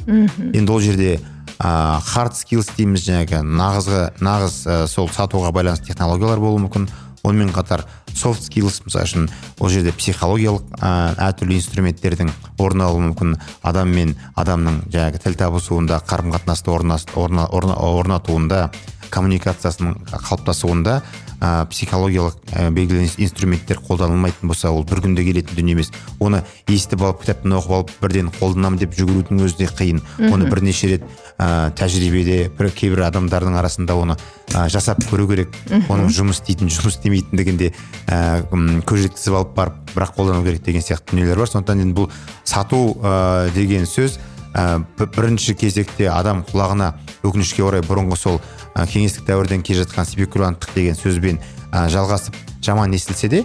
Енді 0.55 0.73
ол 0.73 0.81
жерде 0.85 1.17
ә, 1.59 2.00
hard 2.12 2.37
skills 2.38 2.71
дейміз 2.76 3.07
жаңағы 3.09 3.43
нағызғы 3.47 4.05
нағыз 4.25 4.61
ә, 4.67 4.79
сол 4.91 5.09
сатуға 5.09 5.53
байланысты 5.55 5.93
технологиялар 5.93 6.43
болуы 6.43 6.64
мүмкін. 6.67 6.88
Онымен 7.25 7.55
қатар 7.57 7.87
soft 8.12 8.45
skills 8.45 8.83
мысалы 8.85 9.07
үшін 9.09 9.29
ол 9.59 9.71
жерде 9.73 9.95
психологиялық 9.97 10.75
ә, 10.76 11.14
әртүрлі 11.31 11.57
инструменттердің 11.57 12.33
орын 12.61 12.85
алуы 12.85 13.07
мүмкін. 13.09 13.37
Адам 13.62 13.95
мен 13.97 14.17
адамның 14.37 14.83
жаңағы 14.93 15.23
тіл 15.25 15.38
табысуында 15.41 16.03
қарым 16.05 16.35
қатынасты 16.35 16.75
орнатуында 16.75 18.67
коммуникациясының 19.14 20.09
қалыптасуында 20.11 21.00
ә, 21.41 21.67
психологиялық 21.71 22.37
ә, 22.53 22.71
белгілі 22.75 23.09
инструменттер 23.25 23.81
қолданылмайтын 23.85 24.49
болса 24.49 24.71
ол 24.71 24.85
бір 24.85 25.03
күнде 25.05 25.25
келетін 25.26 25.57
дүние 25.57 25.76
емес. 25.76 25.91
Оны 26.21 26.43
естіп 26.69 27.03
алып 27.03 27.23
кітаптан 27.23 27.57
оқып 27.59 27.75
алып 27.79 27.93
бірден 28.03 28.31
қолданамын 28.38 28.81
деп 28.83 28.95
жүгірудің 28.99 29.45
өзі 29.45 29.59
де 29.62 29.69
қиын. 29.71 30.03
Оны 30.31 30.50
бірнеше 30.50 30.93
рет 30.95 31.07
ә, 31.38 31.71
тәжірибеде 31.79 32.50
бір 32.59 32.71
кейбір 32.75 33.07
адамдардың 33.09 33.59
арасында 33.61 33.97
оны 33.99 34.19
ә, 34.53 34.69
жасап 34.69 35.03
көру 35.11 35.29
керек. 35.31 35.57
Оның 35.88 36.12
жұмыс 36.14 36.43
істейтін 36.43 36.71
жұмыс 36.73 36.99
істемейтіндігін 36.99 37.59
де 37.61 37.73
ә, 38.07 38.45
көз 38.87 39.09
жеткізіп 39.09 39.41
алып 39.41 39.57
барып 39.57 39.81
бірақ 39.95 40.14
қолдану 40.19 40.45
керек 40.47 40.62
деген 40.64 40.83
сияқты 40.83 41.14
дүниелер 41.14 41.43
бар. 41.43 41.50
Сондықтан 41.50 41.83
енді 41.85 41.99
бұл 41.99 42.11
сату 42.45 42.95
ә, 43.03 43.50
деген 43.55 43.87
сөз 43.87 44.19
ә, 44.55 44.85
бірінші 44.99 45.55
кезекте 45.59 46.09
адам 46.11 46.45
құлағына 46.49 46.93
өкінішке 47.27 47.65
орай 47.67 47.83
бұрынғы 47.87 48.19
сол 48.19 48.41
ә, 48.75 48.87
кеңестік 48.87 49.27
дәуірден 49.29 49.67
келе 49.67 49.83
жатқан 49.83 50.07
спекулянттық 50.09 50.75
деген 50.75 50.99
сөзбен 50.99 51.43
ә, 51.73 51.89
жалғасып 51.91 52.39
жаман 52.63 52.95
естілсе 52.95 53.29
де 53.29 53.45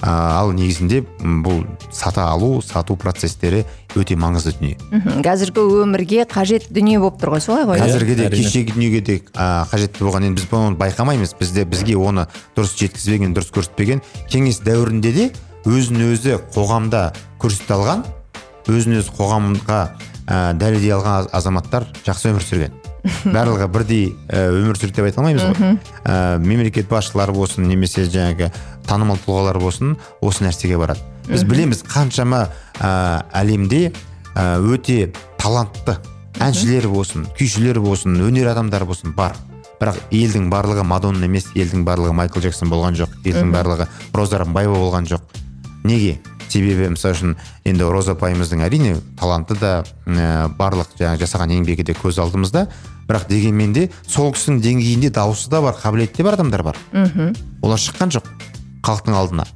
ә, 0.00 0.08
ал 0.08 0.52
негізінде 0.56 1.02
бұл 1.44 1.64
сата 1.92 2.28
алу 2.30 2.60
сату 2.64 2.96
процестері 2.96 3.64
өте 3.96 4.16
маңызды 4.16 4.54
дүние 4.56 4.76
мхм. 4.90 5.22
қазіргі 5.24 5.64
өмірге 5.84 6.24
қажет 6.30 6.68
дүние 6.70 6.98
болып 7.00 7.20
тұр 7.20 7.36
ғой 7.36 7.44
солай 7.44 7.68
ғой 7.68 7.80
қазіргі 7.80 8.16
де 8.16 8.26
әрине. 8.28 8.42
кешегі 8.42 8.72
дүниеге 8.76 9.00
де 9.00 9.18
ә, 9.34 9.64
қажетті 9.70 10.04
болған 10.04 10.30
енді 10.30 10.42
біз 10.42 10.52
оны 10.52 10.76
байқамаймыз 10.80 11.36
бізде 11.38 11.64
бізге 11.64 11.96
оны 11.96 12.26
дұрыс 12.56 12.76
жеткізбеген 12.80 13.36
дұрыс 13.36 13.52
көрсетпеген 13.52 14.02
кеңес 14.32 14.60
дәуірінде 14.64 15.12
де 15.12 15.30
өзін 15.64 16.04
өзі 16.12 16.40
қоғамда 16.54 17.10
көрсете 17.40 17.76
алған 17.76 18.04
өзін 18.68 19.00
өзі 19.00 19.16
қоғамға 19.16 19.80
ә, 20.26 20.52
дәлелдей 20.58 20.92
алған 20.96 21.22
аз- 21.22 21.28
азаматтар 21.32 21.86
жақсы 22.06 22.30
өмір 22.32 22.44
сүрген. 22.44 22.72
Барлығы 23.36 23.68
бірдей 23.70 24.08
ә, 24.28 24.48
өмір 24.50 24.78
сүрді 24.80 24.96
деп 24.98 25.06
айта 25.08 25.20
алмаймыз 25.22 25.44
ғой. 25.46 25.78
Ә, 26.04 26.38
мемлекет 26.42 26.88
басшылары 26.90 27.32
болсын 27.36 27.68
немесе 27.68 28.04
жаңағы 28.10 28.50
танымал 28.86 29.18
тұлғалар 29.26 29.58
болсын 29.62 29.96
осы 30.20 30.44
нәрсеге 30.46 30.78
барады. 30.78 31.00
Біз 31.26 31.42
білеміз 31.46 31.82
қаншама 31.86 32.48
ә, 32.78 33.22
әлемде 33.34 33.92
өте 34.36 35.12
талантты 35.40 35.96
әншілер 36.42 36.86
болсын 36.92 37.24
күйшілер 37.38 37.78
болсын 37.80 38.18
өнер 38.20 38.50
адамдары 38.52 38.84
болсын 38.84 39.14
бар. 39.16 39.36
Бірақ 39.80 39.96
елдің 40.10 40.50
барлығы 40.52 40.84
мадонна 40.88 41.24
емес 41.28 41.46
елдің 41.54 41.82
барлығы 41.84 42.12
майкл 42.16 42.40
джексон 42.40 42.70
болған 42.72 42.96
жоқ 42.96 43.12
елдің 43.24 43.50
барлығы 43.52 43.86
роза 44.14 44.38
рымбаева 44.42 44.76
болған 44.76 45.08
жоқ. 45.08 45.20
Неге? 45.84 46.18
Себебі 46.52 46.90
мысалы 46.94 47.14
үшін 47.16 47.36
енді 47.64 47.88
роза 47.92 48.14
апайымыздың 48.16 48.64
әрине 48.66 48.96
таланты 49.18 49.56
да 49.60 49.84
ә, 50.06 50.48
барлық 50.58 50.96
жаңағы 50.98 51.24
жасаған 51.24 51.54
еңбегі 51.58 51.86
де 51.86 51.96
көз 51.96 52.20
алдымызда. 52.22 52.66
Бірақ 53.06 53.28
дегенмен 53.30 53.72
де 53.72 53.88
сол 54.06 54.32
кісінің 54.34 54.60
деңгейінде 54.64 55.12
дауысы 55.14 55.50
да 55.50 55.60
бар 55.62 55.76
қабілеті 55.78 56.18
де 56.18 56.26
бар 56.26 56.34
адамдар 56.34 56.62
бар. 56.62 56.76
Олар 57.62 57.78
шыққан 57.78 58.16
жоқ 58.16 58.26
халықтың 58.86 59.14
алдына. 59.18 59.46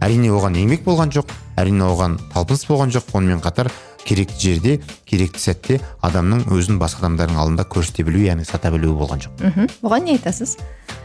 Әрине 0.00 0.32
оған 0.32 0.56
еңбек 0.60 0.84
болған 0.84 1.12
жоқ 1.12 1.30
әрине 1.60 1.84
оған 1.88 2.18
талпыныс 2.32 2.66
болған 2.68 2.92
жоқ. 2.92 3.12
Онымен 3.16 3.40
қатар 3.44 3.70
керекті 4.04 4.40
жерде 4.40 4.74
керекті 5.08 5.40
сәтте 5.40 5.78
адамның 6.04 6.46
өзін 6.52 6.78
басқа 6.80 7.04
адамдардың 7.04 7.40
алдында 7.40 7.66
көрсете 7.68 8.04
білуі 8.04 8.28
яғни 8.30 8.46
сата 8.48 8.72
білуі 8.72 8.96
болған 8.96 9.24
жоқ. 9.24 9.44
Мхм. 9.44 9.68
бұған 9.84 10.04
не 10.04 10.16
айтасыз? 10.16 10.56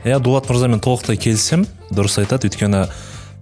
Иә 0.06 0.20
дулат 0.20 0.48
мырзамен 0.50 0.80
толықтай 0.80 1.18
келісемін. 1.18 1.68
Дұрыс 1.92 2.20
айтады. 2.24 2.48
Өйткені 2.48 2.86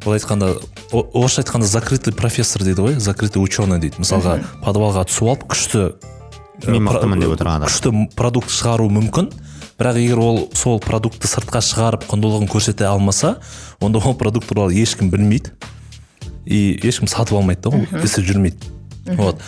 былай 0.04 0.20
айтқанда 0.20 0.54
орысша 0.92 1.42
айтқанда 1.44 1.68
закрытый 1.68 2.14
профессор 2.14 2.64
дейді 2.64 2.82
ғой 2.82 3.00
закрытый 3.00 3.42
ученый 3.44 3.80
дейді. 3.80 4.02
Мысалға 4.04 4.40
подвалға 4.64 5.06
түсіп 5.10 5.30
алып 5.32 5.46
күшті 5.54 5.84
э, 6.64 6.72
мен 6.72 6.86
про- 6.88 7.00
мықтымын 7.02 7.24
деп 7.24 7.36
отырған 7.38 7.64
адам. 7.64 7.70
күшті 7.70 7.94
продукт 8.16 8.52
шығару 8.52 8.90
мүмкін. 8.92 9.32
Бірақ 9.80 9.98
егер 9.98 10.20
ол 10.20 10.50
сол 10.54 10.80
продуктты 10.80 11.28
сыртқа 11.28 11.64
шығарып 11.66 12.06
құндылығын 12.12 12.50
көрсете 12.52 12.86
алмаса 12.86 13.38
онда 13.82 14.00
ол 14.00 14.14
продукт 14.14 14.48
туралы 14.48 14.76
ешкім 14.76 15.10
білмейді. 15.10 15.52
И 16.46 16.80
ешкім 16.84 17.08
сатып 17.08 17.40
алмайды 17.40 17.62
да 17.62 17.70
ол 17.70 18.04
ісі 18.04 18.22
жүрмейді. 18.22 18.70
Вот. 19.18 19.42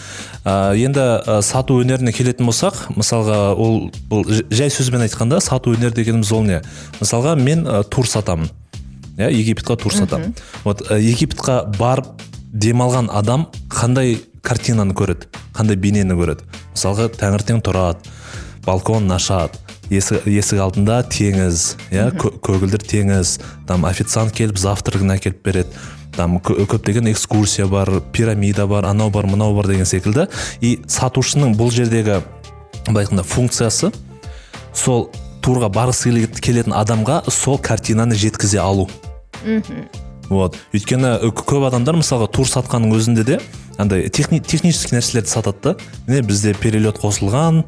Ә, 0.44 0.76
енді 0.76 1.00
ә, 1.00 1.42
сату 1.42 1.78
өнеріне 1.80 2.12
келетін 2.12 2.50
болсақ 2.50 2.90
мысалға 2.98 3.54
ол 3.56 3.92
бұл 4.10 4.26
жай 4.52 4.68
сөзбен 4.68 5.06
айтқанда 5.06 5.40
сату 5.40 5.72
өнер 5.72 5.94
дегеніміз 5.96 6.32
ол 6.36 6.44
не? 6.44 6.62
Мысалға 7.00 7.38
мен 7.40 7.64
ә, 7.64 7.84
тур 7.88 8.08
сатамын. 8.08 8.50
Иә 9.18 9.30
египетқа 9.32 9.78
тур 9.80 9.94
сатамын 9.94 10.34
вот 10.64 10.82
ә, 10.92 11.00
египетқа 11.00 11.64
барып 11.78 12.22
демалған 12.54 13.10
адам 13.12 13.48
қандай 13.70 14.20
картинаны 14.42 14.94
көреді 14.94 15.28
қандай 15.56 15.76
бейнені 15.76 16.14
көреді? 16.16 16.44
Мысалға 16.76 17.10
таңертең 17.16 17.62
тұрады 17.66 18.12
балконын 18.66 19.16
ашады 19.16 19.58
есік, 19.90 20.26
есік 20.28 20.60
алдында 20.60 21.02
теңіз 21.10 21.76
иә 21.92 22.10
кө- 22.18 22.34
көгілдір 22.44 22.84
теңіз 22.84 23.38
там 23.68 23.86
официант 23.86 24.34
келіп 24.36 24.58
завтрагын 24.58 25.16
әкеліп 25.16 25.44
береді 25.46 25.70
там 26.16 26.38
кө- 26.40 26.66
көптеген 26.66 27.10
экскурсия 27.12 27.68
бар 27.68 27.90
пирамида 28.12 28.68
бар 28.68 28.86
анау 28.90 29.10
бар 29.12 29.28
мынау 29.28 29.56
бар 29.56 29.68
деген 29.68 29.86
секілді. 29.86 30.28
И 30.62 30.80
сатушының 30.88 31.58
бұл 31.60 31.72
жердегі 31.76 32.22
былай 32.88 33.04
айтқанда 33.06 33.24
функциясы 33.28 33.92
сол 34.74 35.10
турға 35.44 35.68
барғысы 35.70 36.10
келе- 36.10 36.40
келетін 36.40 36.74
адамға 36.74 37.30
сол 37.30 37.58
картинаны 37.60 38.16
жеткізе 38.16 38.60
алу. 38.64 38.88
Вот. 40.30 40.56
Өйткені 40.74 41.12
ö, 41.22 41.32
көп 41.32 41.68
адамдар 41.68 42.00
мысалға 42.00 42.28
тур 42.34 42.48
сатқанның 42.50 42.96
өзінде 42.98 43.24
де 43.28 43.40
андай 43.78 44.08
техни, 44.10 44.40
технический 44.40 44.96
нәрселерді 44.98 45.30
сатады 45.30 45.58
да. 45.64 45.76
Міне 46.08 46.22
бізде 46.26 46.54
перелет 46.58 46.98
қосылған 47.02 47.64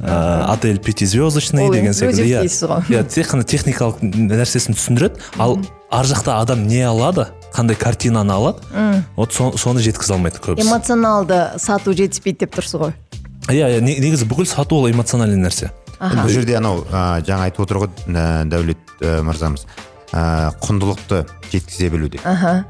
ә, 0.00 0.52
отель 0.54 0.78
пятизвездочный 0.78 1.68
деген 1.70 1.92
секілді. 1.94 2.24
иә 2.24 2.84
иә 2.88 3.04
тек 3.08 3.28
қана 3.30 3.44
техникалық 3.44 4.00
нәрсесін 4.02 4.74
түсіндіреді. 4.78 5.20
Ал 5.38 5.58
ар 5.90 6.04
жақта 6.08 6.40
адам 6.40 6.66
не 6.66 6.80
алады 6.82 7.28
қандай 7.54 7.76
картинаны 7.76 8.32
алады 8.32 8.58
вот 9.16 9.32
со- 9.32 9.52
соны 9.56 9.80
жеткізе 9.84 10.14
алмайды 10.16 10.40
көбісі. 10.42 10.66
Эмоционалды 10.66 11.58
сату 11.58 11.92
жетіспейді 11.94 12.46
деп 12.46 12.56
тұрсыз 12.56 12.80
ғой? 12.80 12.92
Иә 13.52 13.76
иә 13.76 13.80
не- 13.84 13.98
негізі 14.00 14.24
бүкіл 14.26 14.46
сату 14.48 14.76
ол 14.80 14.88
эмоциональный 14.90 15.36
нәрсе. 15.38 15.70
Бұл 16.00 16.28
жерде 16.28 16.56
анау 16.58 16.82
ә, 16.90 17.22
жаңа 17.24 17.44
айтып 17.46 17.60
отыр 17.68 17.84
ғой 17.84 17.90
ә, 18.08 18.44
дәулет 18.48 18.78
ә, 19.00 19.22
мырзамыз. 19.22 19.66
Ә, 20.14 20.52
құндылықты 20.62 21.24
жеткізе 21.50 21.90
білу 21.90 22.08
деп 22.12 22.22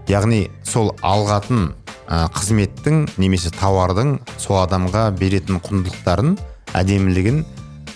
яғни 0.08 0.46
сол 0.64 0.94
алғатын 1.04 1.74
ә, 2.08 2.24
қызметтің 2.34 3.04
немесе 3.20 3.52
тауардың 3.54 4.16
сол 4.40 4.62
адамға 4.64 5.10
беретін 5.20 5.60
құндылықтарын 5.64 6.38
әдемілігін 6.74 7.44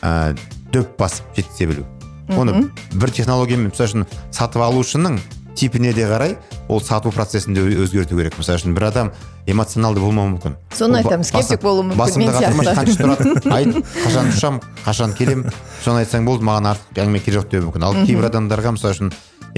ә, 0.02 0.36
дөп 0.72 0.98
басып 1.00 1.24
жеткізе 1.36 1.66
білу. 1.72 1.86
Оны 2.28 2.68
бір 2.92 3.10
технологиямен 3.16 3.70
мысалы 3.72 3.88
үшін 3.88 4.06
сатып 4.36 4.60
алушының 4.66 5.16
типіне 5.58 5.94
де 5.96 6.04
қарай 6.06 6.34
ол 6.68 6.82
сату 6.84 7.10
процесін 7.10 7.54
де 7.56 7.62
ö- 7.64 7.86
өзгерту 7.86 8.18
керек. 8.18 8.36
Мысалы 8.38 8.60
үшін 8.60 8.74
бір 8.76 8.84
адам 8.90 9.10
эмоционалды 9.48 9.98
болмауы 10.04 10.34
мүмкін. 10.36 10.58
Соны 10.76 11.00
айтамын, 11.00 11.24
скептик 11.24 11.62
болуы 11.64 11.86
мүмкін, 11.88 11.98
басымда 11.98 12.34
сияқты. 12.36 12.74
қанша 12.76 12.98
тұрады. 13.00 13.32
Айт 13.56 13.80
қашан 14.04 14.28
ұшамын 14.34 14.60
қашан 14.84 15.16
келемін 15.18 15.50
соны 15.82 16.04
айтсаң 16.04 16.28
болды 16.28 16.44
маған 16.46 16.68
артық 16.74 17.00
әңгіме 17.02 17.24
керек 17.24 17.40
жоқ 17.40 17.50
деуі 17.56 17.64
мүмкін. 17.70 17.88
Ал 17.88 17.96
кейбір 18.04 18.28
адамдарға 18.28 18.76
мысалы 18.76 18.94
үшін 18.98 19.12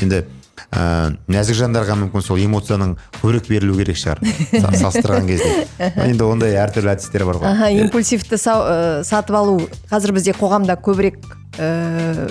енді 0.06 0.22
ә, 0.70 1.16
нәзік 1.30 1.56
жандарға 1.58 1.96
мүмкін 1.98 2.22
сол 2.24 2.38
эмоцияның 2.38 2.94
көбірек 3.20 3.48
берілу 3.50 3.76
керек 3.80 3.96
шығар. 4.00 4.20
Са- 4.52 4.74
салыстырған 4.82 5.26
кезде. 5.30 5.66
Енді 6.06 6.26
ондай 6.28 6.54
әртүрлі 6.60 6.92
әдістер 6.94 7.24
бар 7.28 7.40
ғой. 7.40 7.50
Аха 7.54 7.70
импульсивті 7.74 8.38
сау- 8.38 8.66
ә, 8.68 9.04
сатып 9.04 9.36
алу. 9.40 9.56
Қазір 9.90 10.12
бізде 10.18 10.34
қоғамда 10.38 10.76
көбірек 10.84 11.18
ә, 11.58 12.28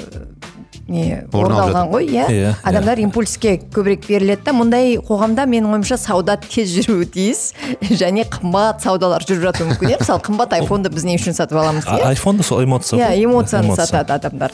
не 0.89 1.19
Орын 1.33 1.51
орын 1.51 1.57
алып 1.59 1.75
алған 1.75 1.89
ғой 1.91 2.07
иә? 2.09 2.23
Иә, 2.33 2.53
адамдар 2.65 2.97
импульске 3.03 3.57
көбірек 3.75 4.07
беріледі 4.07 4.41
да 4.47 4.53
мұндай 4.57 4.95
қоғамда 5.05 5.45
менің 5.45 5.75
ойымша 5.75 5.99
сауда 6.01 6.37
тез 6.41 6.71
жүруі 6.79 7.05
тиіс. 7.13 7.43
Және 7.91 8.23
қымбат 8.31 8.81
саудалар 8.81 9.21
жүріп 9.27 9.43
жатуы 9.51 9.67
мүмкін 9.73 9.91
иә? 9.93 9.99
Мысалы 10.01 10.23
қымбат 10.25 10.55
айфонды 10.57 10.89
біз 10.89 11.05
не 11.05 11.17
үшін 11.19 11.37
сатып 11.37 11.59
аламыз 11.61 11.85
иә? 11.85 11.99
айфон 12.09 12.37
да 12.41 12.43
сол 12.47 12.63
эмоция 12.63 12.97
иә 13.03 13.11
ғой. 13.11 13.23
эмоцияны 13.25 13.67
Эмоция. 13.69 13.85
сатады 13.85 14.13
адамдар. 14.17 14.51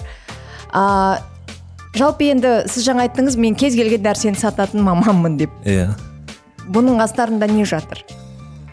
А, 0.73 1.21
жалпы 1.95 2.29
енді 2.33 2.53
сіз 2.71 2.85
жаңа 2.89 3.07
айттыңыз 3.07 3.37
мен 3.39 3.55
кез 3.59 3.77
келген 3.77 4.03
нәрсені 4.05 4.39
сататын 4.39 4.83
маманмын 4.85 5.39
деп. 5.39 5.55
Иә. 5.65 5.89
Бұның 6.67 7.01
астарында 7.03 7.47
не 7.47 7.65
жатыр? 7.67 8.03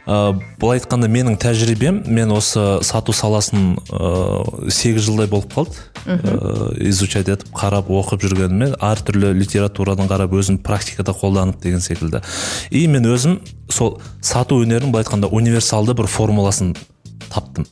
Ә, 0.02 0.34
былай 0.58 0.80
айтқанда 0.80 1.06
менің 1.06 1.36
тәжірибем 1.38 2.00
мен 2.10 2.32
осы 2.34 2.80
сату 2.82 3.14
саласын 3.14 3.76
ә, 3.86 4.70
сегіз 4.70 5.04
жылдай 5.06 5.28
болып 5.30 5.52
қалды. 5.54 5.78
Ә, 6.02 6.72
изучать 6.88 7.30
етіп 7.30 7.52
қарап 7.54 7.90
оқып 7.92 8.24
жүргеніме 8.24 8.72
әртүрлі 8.82 9.30
литературадан 9.38 10.10
қарап 10.10 10.34
өзім 10.34 10.58
практикада 10.64 11.14
қолданып 11.14 11.62
деген 11.62 11.84
секілді. 11.84 12.24
И 12.70 12.88
мен 12.90 13.06
өзім 13.06 13.38
сол 13.70 14.00
сату 14.20 14.58
өнерінің 14.64 14.90
былай 14.90 15.06
айтқанда 15.06 15.30
универсалды 15.30 15.94
бір 15.94 16.10
формуласын 16.10 16.74
таптым. 17.28 17.68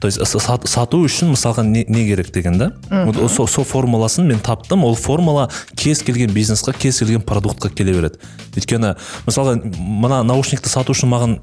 То 0.00 0.08
есть 0.08 0.18
сату 0.24 1.02
үшін 1.04 1.34
мысалға 1.34 1.62
не, 1.66 1.84
не 1.84 2.06
керек 2.08 2.30
деген 2.32 2.56
да? 2.58 2.70
Вот 2.88 3.18
сол 3.30 3.46
сол 3.46 3.64
формуласын 3.68 4.26
мен 4.26 4.40
таптым 4.40 4.84
ол 4.84 4.94
формула 4.94 5.50
кез 5.76 6.02
келген 6.02 6.30
бизнесқа 6.32 6.72
кез 6.72 6.98
келген 6.98 7.20
продуктқа 7.20 7.68
келе 7.68 7.92
береді. 7.92 8.16
Өйткені 8.56 8.94
мысалға 9.26 9.58
мына 9.76 10.22
наушникті 10.24 10.72
сату 10.72 10.96
үшін 10.96 11.12
маған 11.12 11.36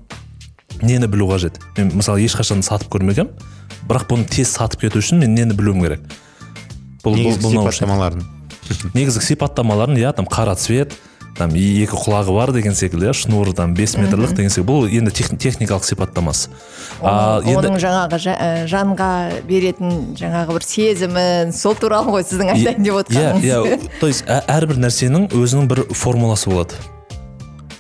нені 0.82 1.06
білу 1.06 1.30
қажет? 1.30 1.62
Мен 1.78 1.94
мысалы 2.02 2.26
ешқашан 2.26 2.66
сатып 2.66 2.90
көрмегенмін 2.98 3.30
бірақ 3.88 4.10
бұны 4.10 4.26
тез 4.26 4.56
сатып 4.58 4.88
кету 4.88 5.04
үшін 5.06 5.22
мен 5.22 5.38
нені 5.38 5.54
білуім 5.54 5.86
керек? 5.86 6.02
Бұл, 7.06 7.14
бұл, 7.14 7.30
негізгі 7.30 7.54
сипаттамаларын. 7.54 8.26
Негізгі 8.98 9.24
сипаттамаларын 9.30 10.02
иә 10.02 10.16
там 10.18 10.26
қара 10.26 10.58
цвет 10.58 10.98
там 11.38 11.52
екі 11.54 11.94
құлағы 11.94 12.34
бар 12.34 12.52
деген 12.56 12.74
секілді 12.76 13.08
иә 13.10 13.14
шнур 13.14 13.54
там 13.54 13.74
бес 13.78 13.96
метрлік 13.98 14.34
деген 14.34 14.50
секілді. 14.50 14.68
Бұл 14.72 14.88
енді 14.90 15.12
тех- 15.14 15.32
техникалық 15.38 15.86
сипаттамасы. 15.86 16.50
А 17.02 17.40
оның, 17.40 17.48
енді 17.54 17.68
оның 17.70 17.82
жаңағы 17.84 18.20
жа- 18.24 18.38
ә, 18.42 18.68
жанға 18.68 19.10
беретін 19.48 20.16
жаңағы 20.18 20.56
бір 20.58 20.66
сезімін 20.66 21.54
сол 21.54 21.76
туралы 21.76 22.16
ғой 22.18 22.26
сіздің 22.26 22.54
айтайын 22.56 22.84
деп 22.84 22.94
иә 22.94 23.02
отырғаныңыз 23.04 23.46
иә 23.46 23.90
то 24.02 24.08
есть 24.08 24.26
ә- 24.26 24.44
әрбір 24.48 24.82
нәрсенің 24.82 25.30
өзінің 25.32 25.68
бір 25.68 25.84
формуласы 25.94 26.50
болады. 26.50 26.74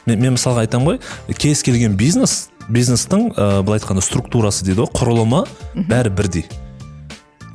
Мен, 0.05 0.19
мен 0.21 0.37
мысалға 0.37 0.63
айтамын 0.67 0.99
ғой 0.99 1.33
кез 1.35 1.63
келген 1.63 1.97
бизнес 1.97 2.49
бизнестің 2.69 3.33
ә, 3.35 3.63
былай 3.63 3.79
айтқанда 3.79 4.01
структурасы 4.05 4.63
дейді 4.65 4.85
ғой 4.85 4.93
құрылымы 4.93 5.45
бәрі 5.89 6.09
бірдей. 6.13 6.45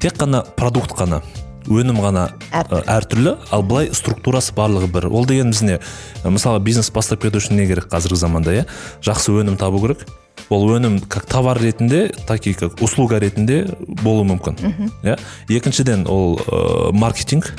Тек 0.01 0.17
қана 0.19 0.43
продукт 0.57 0.91
қана. 0.99 1.23
Өнім 1.67 2.01
ғана 2.03 2.31
Әртүрлі. 2.51 2.83
ә, 2.83 2.97
әртүрлі. 2.99 3.37
Ал 3.51 3.63
былай 3.63 3.91
структурасы 3.95 4.55
барлығы 4.57 4.89
бір. 4.93 5.07
Ол 5.13 5.27
дегеніміз 5.27 5.63
не 5.63 5.79
Ә, 6.25 6.31
мысалы 6.31 6.61
бизнес 6.61 6.91
бастап 6.91 7.23
кету 7.23 7.39
үшін 7.39 7.57
не 7.57 7.67
керек 7.67 7.89
қазіргі 7.91 8.17
заманда 8.17 8.53
иә? 8.55 8.67
Жақсы 9.03 9.33
өнім 9.33 9.57
табу 9.57 9.81
керек. 9.81 10.07
Ол 10.51 10.67
өнім 10.71 11.01
как 11.09 11.27
товар 11.27 11.59
ретінде 11.61 12.13
так 12.27 12.47
и 12.47 12.55
как 12.55 12.81
услуга 12.83 13.19
ретінде 13.21 13.67
болуы 14.03 14.25
мүмкін 14.25 14.57
иә? 15.03 15.19
Екіншіден 15.49 16.07
ол 16.09 16.39
ә, 16.39 16.93
маркетинг 16.93 17.53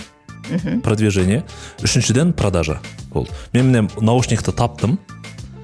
продвижение. 0.84 1.44
Үшіншіден 1.82 2.34
продажа 2.34 2.80
ол. 3.14 3.28
Мен 3.54 3.72
міне 3.72 3.90
наушникті 4.02 4.52
таптым. 4.52 5.00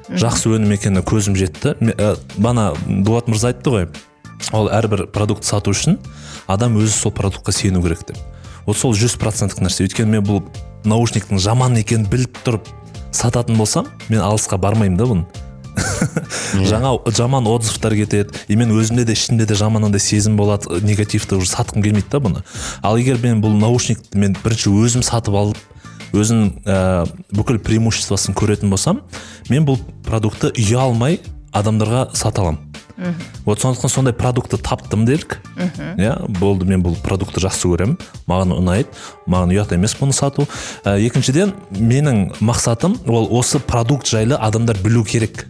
Жақсы 0.10 0.50
өнім 0.56 0.72
екеніне 0.74 1.04
көзім 1.06 1.36
жетті. 1.36 1.76
Ә, 1.82 2.16
бана 2.38 2.74
дулат 2.88 3.28
мырза 3.28 3.52
айтты 3.52 3.70
ғой 3.70 3.90
ол 4.54 4.70
әрбір 4.74 5.08
продукт 5.14 5.46
сату 5.46 5.74
үшін 5.76 6.00
адам 6.48 6.78
өзі 6.80 6.94
сол 6.94 7.14
продуктқа 7.16 7.54
сену 7.54 7.82
керек 7.84 8.06
деп. 8.08 8.18
Вот 8.66 8.78
сол 8.78 8.94
жүз 8.94 9.18
проценттік 9.22 9.62
нәрсе. 9.64 9.86
Өйткені 9.88 10.18
мен 10.18 10.26
бұл 10.26 10.42
наушниктің 10.86 11.40
жаман 11.42 11.78
екенін 11.80 12.08
біліп 12.10 12.42
тұрып 12.46 12.70
сататын 13.12 13.58
болсам 13.58 13.88
мен 14.10 14.22
алысқа 14.22 14.58
бармаймын 14.58 14.98
да 14.98 15.08
бұны. 15.10 15.26
Жаңа 16.66 16.96
жаман 17.16 17.48
отзывтар 17.48 17.96
кетеді 17.96 18.36
и 18.48 18.56
мен 18.60 18.72
өзімде 18.76 19.06
де 19.06 19.14
ішімде 19.14 19.46
де 19.46 19.56
жаман 19.56 19.86
андай 19.86 20.02
сезім 20.02 20.38
болады 20.38 20.82
негативті 20.84 21.40
уже 21.40 21.52
сатқым 21.52 21.84
келмейді 21.84 22.10
да 22.12 22.22
бұны. 22.24 22.44
Ал 22.82 22.98
егер 22.98 23.20
мен 23.24 23.42
бұл 23.44 23.56
наушникті 23.60 24.18
мен 24.20 24.36
бірінші 24.44 24.74
өзім 24.74 25.06
сатып 25.06 25.36
алып 25.36 25.58
өзінің 26.14 26.66
ә, 26.66 27.06
бүкіл 27.36 27.60
преимуществосын 27.62 28.34
көретін 28.38 28.72
болсам 28.74 29.04
мен 29.50 29.68
бұл 29.68 29.78
продуктты 30.06 30.52
ұялмай 30.58 31.20
адамдарға 31.54 32.10
сата 32.18 32.42
аламын. 32.42 32.66
Вот 33.46 33.62
сондықтан 33.62 33.90
сондай 33.90 34.14
продуктты 34.14 34.58
таптым 34.58 35.06
делік 35.06 35.40
иә 35.98 36.28
болды 36.40 36.66
мен 36.66 36.84
бұл 36.84 36.96
продуктты 37.02 37.40
жақсы 37.40 37.68
көремін. 37.72 37.98
Маған 38.28 38.52
ұнайды 38.58 38.88
маған 39.28 39.54
ұят 39.56 39.72
емес 39.74 39.96
бұны 40.00 40.14
сату. 40.14 40.48
Ә, 40.84 40.98
екіншіден 41.00 41.54
менің 41.72 42.36
мақсатым 42.40 42.98
ол 43.08 43.28
осы 43.40 43.60
продукт 43.60 44.08
жайлы 44.08 44.36
адамдар 44.36 44.78
білу 44.84 45.04
керек. 45.06 45.48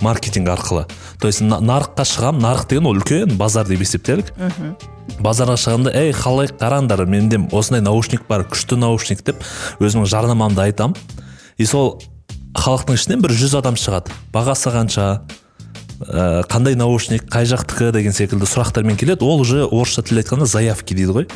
Маркетинг 0.00 0.48
арқылы. 0.48 0.86
То 1.20 1.28
есть 1.28 1.40
на- 1.40 1.60
нарыққа 1.60 2.04
шығамын 2.04 2.40
нарық 2.40 2.68
деген 2.68 2.86
ол 2.86 2.96
үлкен 2.96 3.36
базар 3.36 3.66
деп 3.66 3.80
есептелік. 3.80 4.32
Базарға 5.20 5.54
шығғанда 5.60 5.92
ей 5.94 6.12
халық 6.12 6.56
қараңдар 6.58 7.04
менде 7.06 7.38
осындай 7.52 7.82
наушник 7.84 8.26
бар 8.26 8.44
күшті 8.48 8.76
наушник 8.76 9.22
деп 9.22 9.36
өзімнің 9.80 10.06
жарнамамды 10.08 10.62
айтамын 10.64 10.96
и 11.58 11.66
сол 11.66 12.00
халықтың 12.56 12.94
ішінен 12.96 13.20
бір 13.20 13.30
жүз 13.36 13.58
адам 13.58 13.74
шығады. 13.76 14.10
Бағасы 14.32 14.72
қанша? 14.72 15.20
Қандай 16.04 16.74
наушник 16.76 17.24
қай 17.32 17.46
жақтікі 17.48 17.92
деген 17.92 18.12
секілді 18.12 18.44
сұрақтармен 18.44 18.96
келеді. 18.96 19.24
Ол 19.24 19.40
уже 19.40 19.64
орысша 19.64 20.02
тіл 20.02 20.18
айтқанда 20.20 20.46
заявки 20.46 20.94
дейді 20.94 21.12
ғой. 21.12 21.26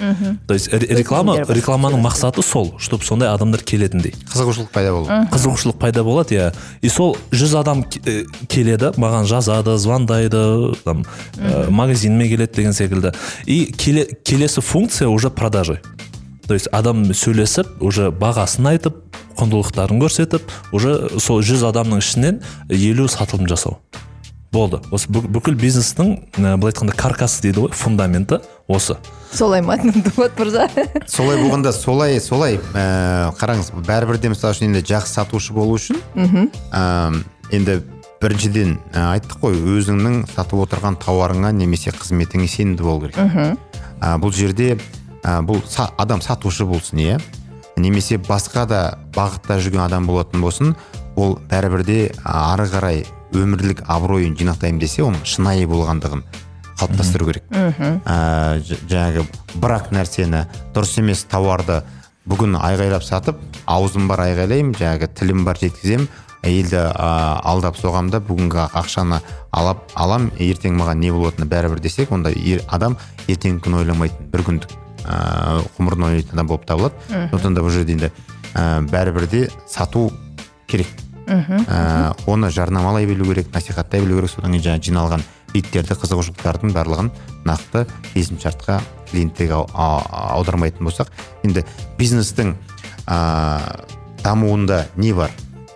То 0.47 0.55
есть 0.55 0.69
ре- 0.73 0.95
реклама 0.99 1.37
рекламаның 1.41 2.03
мақсаты 2.05 2.43
сол 2.43 2.75
чтобы 2.79 3.05
сондай 3.05 3.29
адамдар 3.33 3.63
келетіндей 3.63 4.15
қызығушылық 4.33 4.69
пайда 4.73 4.93
болу. 4.93 5.07
Қызығушылық 5.33 5.79
пайда 5.79 6.05
болады 6.05 6.35
иә. 6.35 6.53
И 6.83 6.89
сол 6.89 7.17
жүз 7.33 7.57
адам 7.61 7.85
э, 8.05 8.25
келеді 8.49 8.93
маған 8.97 9.25
жазады 9.27 9.77
звондайды 9.79 10.75
там 10.85 11.05
ә, 11.39 11.71
магазиніме 11.71 12.29
келеді 12.29 12.53
деген 12.57 12.73
секілді. 12.73 13.13
И 13.47 13.73
келе, 13.73 14.05
келесі 14.25 14.61
функция 14.61 15.09
уже 15.09 15.31
продажи. 15.31 15.81
То 16.47 16.55
есть 16.55 16.69
адам 16.73 17.05
сөйлесіп 17.13 17.81
уже 17.81 18.09
бағасын 18.09 18.69
айтып 18.69 18.97
құндылықтарын 19.37 20.01
көрсетіп 20.01 20.43
уже 20.73 20.95
сол 21.21 21.43
жүз 21.45 21.63
адамның 21.69 22.01
ішінен 22.01 22.41
елу 22.73 23.09
сатылым 23.09 23.47
жасау. 23.47 23.79
Болды. 24.53 24.81
Осы 24.91 25.09
бү- 25.13 25.27
бүкіл 25.29 25.55
бизнестің 25.61 26.15
ә, 26.41 26.57
былай 26.57 26.73
айтқанда 26.73 26.95
каркасы 26.97 27.43
дейді 27.43 27.67
ғой 27.67 27.73
фундаменті 27.77 28.41
осы. 28.69 28.97
Солай 29.33 29.61
ма 29.61 29.77
дулат 29.83 30.39
мырза? 30.39 30.69
Солай 31.07 31.37
болғанда 31.43 31.73
солай 31.73 32.21
солай 32.21 32.57
ә, 32.75 33.31
қараңыз 33.39 33.73
бәрібір 33.87 34.19
де 34.23 34.31
мысалы 34.33 34.55
үшін 34.57 34.71
енді 34.73 34.85
жақсы 34.89 35.19
сатушы 35.21 35.53
болу 35.53 35.77
үшін 35.77 36.01
ә, 36.73 37.13
енді 37.53 37.81
біріншіден 38.23 38.79
ә, 38.95 39.05
айттық 39.19 39.43
қой 39.45 39.59
өзіңнің 39.79 40.23
сатып 40.33 40.65
отырған 40.65 40.97
тауарыңа 41.05 41.53
немесе 41.55 41.93
қызметіңе 41.95 42.49
сенімді 42.49 42.83
болу 42.83 43.05
керек. 43.07 43.21
Ә, 44.01 44.17
бұл 44.19 44.33
жерде 44.33 44.79
ә, 45.23 45.43
бұл 45.45 45.61
са- 45.69 45.91
адам 45.99 46.21
сатушы 46.25 46.65
болсын 46.67 46.99
иә. 47.05 47.21
Немесе 47.79 48.17
басқа 48.19 48.65
да 48.67 48.81
бағытта 49.15 49.61
жүрген 49.63 49.85
адам 49.85 50.07
болатын 50.09 50.41
болсын 50.43 50.73
ол 51.15 51.37
бәрібір 51.51 51.85
де 51.87 51.99
ары 52.25 52.65
қарай 52.67 53.05
өмірлік 53.35 53.83
абыройын 53.87 54.37
жинақтаймын 54.39 54.79
десе 54.81 55.03
оның 55.05 55.25
шынайы 55.29 55.67
болғандығын 55.69 56.23
қалыптастыру 56.79 57.27
керек. 57.27 57.45
Ә, 58.07 58.61
ж- 58.63 58.79
жаңағы 58.89 59.25
бірақ 59.61 59.91
нәрсені 59.93 60.45
дұрыс 60.75 60.95
емес 61.01 61.25
тауарды 61.29 61.83
бүгін 62.29 62.55
айғайлап 62.61 63.03
сатып 63.03 63.37
аузым 63.67 64.07
бар 64.09 64.21
айғайлаймын 64.29 64.75
жаңағы 64.79 65.09
тілім 65.19 65.45
бар 65.45 65.59
жеткіземін 65.59 66.09
әйелді 66.47 66.77
ә, 66.79 67.41
алдап 67.43 67.77
соғамын 67.81 68.11
да 68.15 68.21
бүгінгі 68.21 68.69
ақшаны 68.79 69.19
алап 69.51 69.89
алам 69.99 70.31
ертең 70.39 70.77
маған 70.79 71.01
не 71.03 71.11
болатыны 71.11 71.49
бәрібір 71.51 71.81
десек 71.83 72.13
онда 72.15 72.31
ер- 72.31 72.63
адам 72.69 72.97
ертеңгі 73.27 73.65
күн 73.65 73.81
ойламайтын 73.81 74.31
бір 74.31 74.45
күндік 74.47 74.71
ә, 75.03 75.65
ғұмырын 75.79 76.05
ойлайтын 76.13 76.33
адам 76.39 76.47
болып 76.47 76.67
табылады. 76.69 76.95
Сондықтан 77.33 77.55
да 77.59 77.61
бұл 77.67 77.71
жерде 77.75 77.93
енді 77.97 78.13
ә, 78.55 78.87
бәрібір 78.87 79.27
де 79.31 79.49
сату 79.67 80.13
керек. 80.69 80.87
Ә, 81.29 82.15
оны 82.27 82.51
жарнамалай 82.51 83.07
білу 83.07 83.25
керек 83.29 83.53
насихаттай 83.55 84.01
білу 84.01 84.17
керек. 84.21 84.31
Содан 84.31 84.53
кейін 84.53 84.65
жаңағы 84.65 84.85
жиналған 84.89 85.23
лидтерді 85.55 85.95
қызығушылықтардың 85.95 86.73
барлығын 86.77 87.11
нақты 87.45 87.87
келісімшартқа 88.15 88.81
клиенттерге 89.11 89.53
ау- 89.55 89.69
ау- 89.75 90.37
аудармайтын 90.39 90.85
болсақ. 90.89 91.09
Енді 91.45 91.65
бизнестің 91.99 92.55
ә, 93.07 93.85
дамуында 94.23 94.87
не 94.97 95.13
бар? 95.13 95.31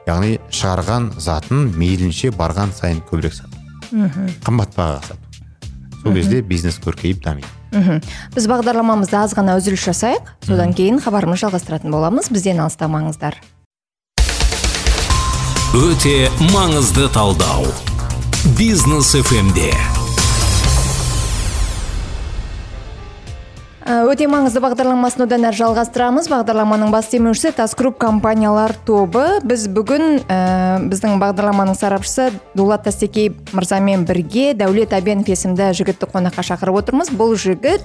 Яғни 0.07 0.39
шығарған 0.51 1.13
затын 1.21 1.69
мейлінше 1.79 2.33
барған 2.35 2.73
сайын 2.75 3.03
көбірек 3.09 3.33
сату. 3.37 3.57
Қымбат 4.45 4.73
бағаға 4.77 5.03
сату. 5.07 5.19
Сол 6.03 6.15
кезде 6.17 6.41
бизнес 6.43 6.81
көркейіп 6.83 7.21
дамиды. 7.23 7.47
Мхм. 7.73 8.01
Біз 8.35 8.47
бағдарламамызда 8.51 9.23
аз 9.25 9.33
ғана 9.39 9.55
үзіліс 9.57 9.85
жасайық. 9.87 10.27
Содан 10.45 10.75
кейін 10.75 10.99
хабарымызды 11.01 11.47
жалғастыратын 11.47 11.95
боламыз. 11.95 12.29
Бізден 12.35 12.59
алыстамаңыздар. 12.61 13.39
Өте 15.73 16.29
маңызды 16.53 17.07
талдау. 17.15 17.65
Бизнес 18.59 19.15
фмде 19.25 19.71
өте 23.83 24.29
маңызды 24.31 24.61
бағдарламасын 24.63 25.25
одан 25.27 25.47
әрі 25.49 25.59
жалғастырамыз. 25.59 26.29
Бағдарламаның 26.31 26.93
бас 26.95 27.09
демеушісі 27.13 27.53
тас 27.57 27.75
групп 27.79 27.99
компаниялар 28.03 28.75
тобы. 28.87 29.41
Біз 29.43 29.67
бүгін 29.75 30.23
ә, 30.23 30.39
біздің 30.91 31.19
бағдарламаның 31.23 31.77
сарапшысы 31.79 32.31
дулат 32.55 32.87
тастекей 32.87 33.33
мырзамен 33.53 34.07
бірге 34.09 34.53
дәулет 34.59 34.95
әбенов 34.97 35.29
есімді 35.33 35.73
жігітті 35.75 36.11
қонаққа 36.15 36.47
шақырып 36.53 36.83
отырмыз. 36.83 37.11
Бұл 37.11 37.35
жігіт 37.35 37.83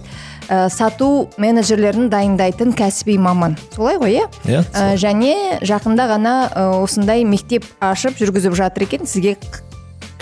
ә, 0.50 0.68
сату 0.74 1.30
менеджерлерін 1.42 2.12
дайындайтын 2.14 2.76
кәсіби 2.78 3.18
маман. 3.18 3.58
Солай 3.76 3.98
ғой 4.02 4.20
иә? 4.22 4.28
Иә, 4.46 4.64
және 5.02 5.60
жақында 5.66 6.10
ғана 6.14 6.36
осындай 6.82 7.26
мектеп 7.26 7.66
ашып 7.82 8.22
жүргізіп 8.22 8.58
жатыр 8.58 8.88
екен. 8.88 9.10
Сізге 9.10 9.38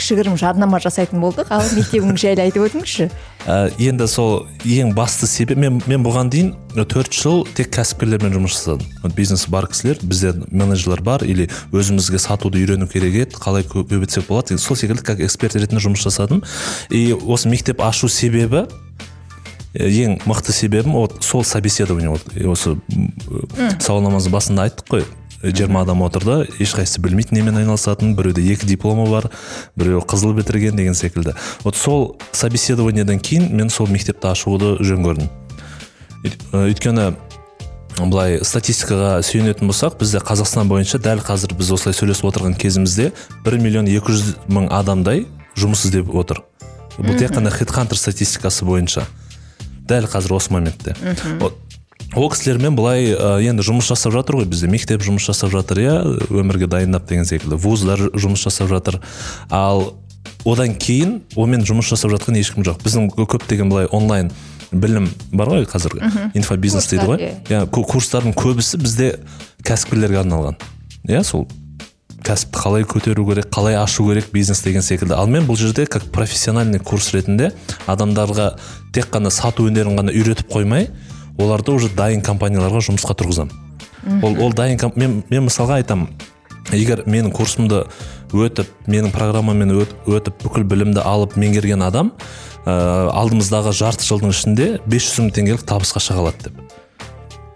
кішігірім 0.05 0.37
жарнама 0.37 0.77
жасайтын 0.77 1.17
болдық. 1.17 1.49
Ал 1.49 1.65
мектебіңіз 1.73 2.21
жайлы 2.21 2.45
айтып 2.45 2.67
өтіңізші. 2.69 3.07
Ә, 3.49 3.73
енді 3.81 4.05
сол 4.09 4.45
ең 4.61 4.93
басты 4.93 5.25
себеп 5.25 5.57
мен, 5.57 5.81
мен 5.89 6.05
бұған 6.05 6.29
дейін 6.29 6.51
төрт 6.77 7.09
жыл 7.13 7.41
тек 7.57 7.71
кәсіпкерлермен 7.73 8.33
жұмыс 8.37 8.53
жасадым. 8.53 8.85
Бизнесі 9.17 9.49
бар 9.49 9.65
кісілер 9.71 9.97
бізде 10.05 10.33
менеджерлер 10.51 11.01
бар 11.01 11.25
или 11.25 11.49
өзімізге 11.73 12.21
сатуды 12.21 12.61
үйрену 12.61 12.87
керек 12.87 13.17
еді 13.25 13.41
қалай 13.41 13.65
кө- 13.65 13.85
көбейтсек 13.89 14.29
болады. 14.29 14.57
Сол 14.61 14.77
секілді 14.77 15.01
как 15.01 15.19
эксперт 15.19 15.57
ретінде 15.57 15.81
жұмыс 15.81 16.05
жасадым. 16.05 16.43
И 16.89 17.13
осы 17.13 17.49
мектеп 17.49 17.81
ашу 17.81 18.09
себебі 18.09 18.67
ең 19.73 20.21
мықты 20.25 20.53
себебім 20.53 20.93
вот 20.93 21.23
сол 21.23 21.43
собеседование 21.43 22.09
вот 22.09 22.21
осы 22.45 22.77
сауалнамамыздың 23.79 24.31
басында 24.31 24.69
айттық 24.69 24.89
қой. 24.89 25.05
Жиырма 25.43 25.81
адам 25.81 26.01
отырды. 26.05 26.47
Ешқайсысы 26.59 27.01
білмейді 27.03 27.35
немен 27.35 27.57
айналысатынын. 27.61 28.15
Біреуде 28.15 28.41
екі 28.53 28.67
дипломы 28.67 29.09
бар 29.09 29.29
біреуі 29.75 30.05
қызыл 30.05 30.33
бітірген 30.37 30.75
деген 30.75 30.95
секілді. 30.95 31.33
Вот 31.63 31.75
сол 31.75 32.17
собеседованиеден 32.31 33.19
кейін 33.19 33.51
мен 33.55 33.69
сол 33.69 33.87
мектепті 33.87 34.27
ашуды 34.31 34.75
жөн 34.81 35.03
көрдім. 35.05 35.29
Өйт- 36.25 36.45
өйткені 36.53 37.13
былай 37.95 38.39
статистикаға 38.43 39.21
сүйенетін 39.23 39.69
болсақ 39.69 39.99
бізде 39.99 40.19
қазақстан 40.19 40.67
бойынша 40.67 40.99
дәл 40.99 41.21
қазір 41.23 41.53
біз 41.55 41.71
осылай 41.71 41.95
сөйлесіп 41.95 42.27
отырған 42.27 42.57
кезімізде 42.59 43.11
бір 43.45 43.59
миллион 43.61 43.87
екі 43.87 44.11
жүз 44.11 44.33
мың 44.51 44.67
адамдай 44.73 45.25
жұмыс 45.55 45.85
іздеп 45.87 46.09
отыр. 46.11 46.41
Бұл 46.97 47.15
тек 47.19 47.31
қана 47.31 47.51
хедхантер 47.51 47.95
статистикасы 47.99 48.65
бойынша. 48.65 49.05
Дәл 49.87 50.07
қазір 50.11 50.35
осы 50.35 50.51
моментте. 50.51 50.95
Вот 51.39 51.55
ол 52.15 52.29
кісілермен 52.31 52.75
былай 52.77 53.11
ә, 53.11 53.35
енді 53.43 53.63
жұмыс 53.65 53.89
жасап 53.91 54.13
жатыр 54.15 54.39
ғой 54.39 54.47
бізде 54.49 54.69
мектеп 54.71 55.03
жұмыс 55.03 55.27
жасап 55.27 55.51
жатыр 55.51 55.81
иә 55.83 55.95
өмірге 56.31 56.67
дайындап 56.71 57.07
деген 57.09 57.27
секілді 57.27 57.59
вуздар 57.59 57.99
жұмыс 58.15 58.45
жасап 58.47 58.69
жатыр. 58.71 59.01
Ал 59.49 59.97
одан 60.45 60.75
кейін 60.79 61.19
онымен 61.35 61.65
жұмыс 61.67 61.91
жасап 61.91 62.13
жатқан 62.15 62.39
ешкім 62.39 62.63
жоқ. 62.63 62.79
Біздің 62.85 63.11
көптеген 63.17 63.69
былай 63.71 63.89
онлайн 63.91 64.31
білім 64.71 65.09
бар 65.31 65.51
ғой 65.51 65.67
қазіргі. 65.69 66.31
Инфобизнес 66.37 66.87
дейді 66.91 67.05
ғой. 67.09 67.27
Иә 67.49 67.65
ку- 67.67 67.83
курстардың 67.83 68.33
көбісі 68.37 68.79
бізде 68.81 69.11
кәсіпкерлерге 69.67 70.23
арналған. 70.23 70.57
Иә 71.07 71.23
сол 71.23 71.47
кәсіпті 72.25 72.57
қалай 72.57 72.85
көтеру 72.89 73.27
керек 73.27 73.51
қалай 73.53 73.75
ашу 73.77 74.07
керек 74.07 74.31
бизнес 74.33 74.63
деген 74.65 74.81
секілді. 74.81 75.13
Ал 75.13 75.27
мен 75.27 75.45
бұл 75.45 75.59
жерде 75.59 75.85
как 75.85 76.07
профессиональный 76.11 76.79
курс 76.79 77.11
ретінде 77.13 77.51
адамдарға 77.85 78.55
тек 78.93 79.11
қана 79.13 79.29
сату 79.29 79.67
өнерін 79.69 79.99
ғана 79.99 80.15
үйретіп 80.15 80.49
қоймай 80.49 80.89
оларды 81.37 81.71
уже 81.75 81.89
дайын 81.95 82.21
компанияларға 82.25 82.83
жұмысқа 82.89 83.15
тұрғызамын 83.19 84.23
ол, 84.23 84.35
ол 84.47 84.53
дайын 84.53 84.79
мен, 84.95 85.23
мен 85.29 85.47
мысалға 85.47 85.81
айтамын 85.81 86.09
егер 86.73 87.03
менің 87.05 87.31
курсымды 87.35 87.83
өтіп 88.33 88.69
менің 88.89 89.11
программамен 89.13 89.71
өт- 89.75 89.95
өтіп 90.09 90.41
бүкіл 90.43 90.65
білімді 90.67 91.03
алып 91.05 91.35
меңгерген 91.39 91.83
адам 91.85 92.11
ә, 92.65 92.73
алдымыздағы 93.13 93.73
жарты 93.75 94.05
жылдың 94.07 94.33
ішінде 94.33 94.67
500 94.89 95.19
мың 95.21 95.33
теңгелік 95.37 95.65
табысқа 95.69 96.01
шыға 96.01 96.23
алады 96.25 96.49
деп. 96.49 96.61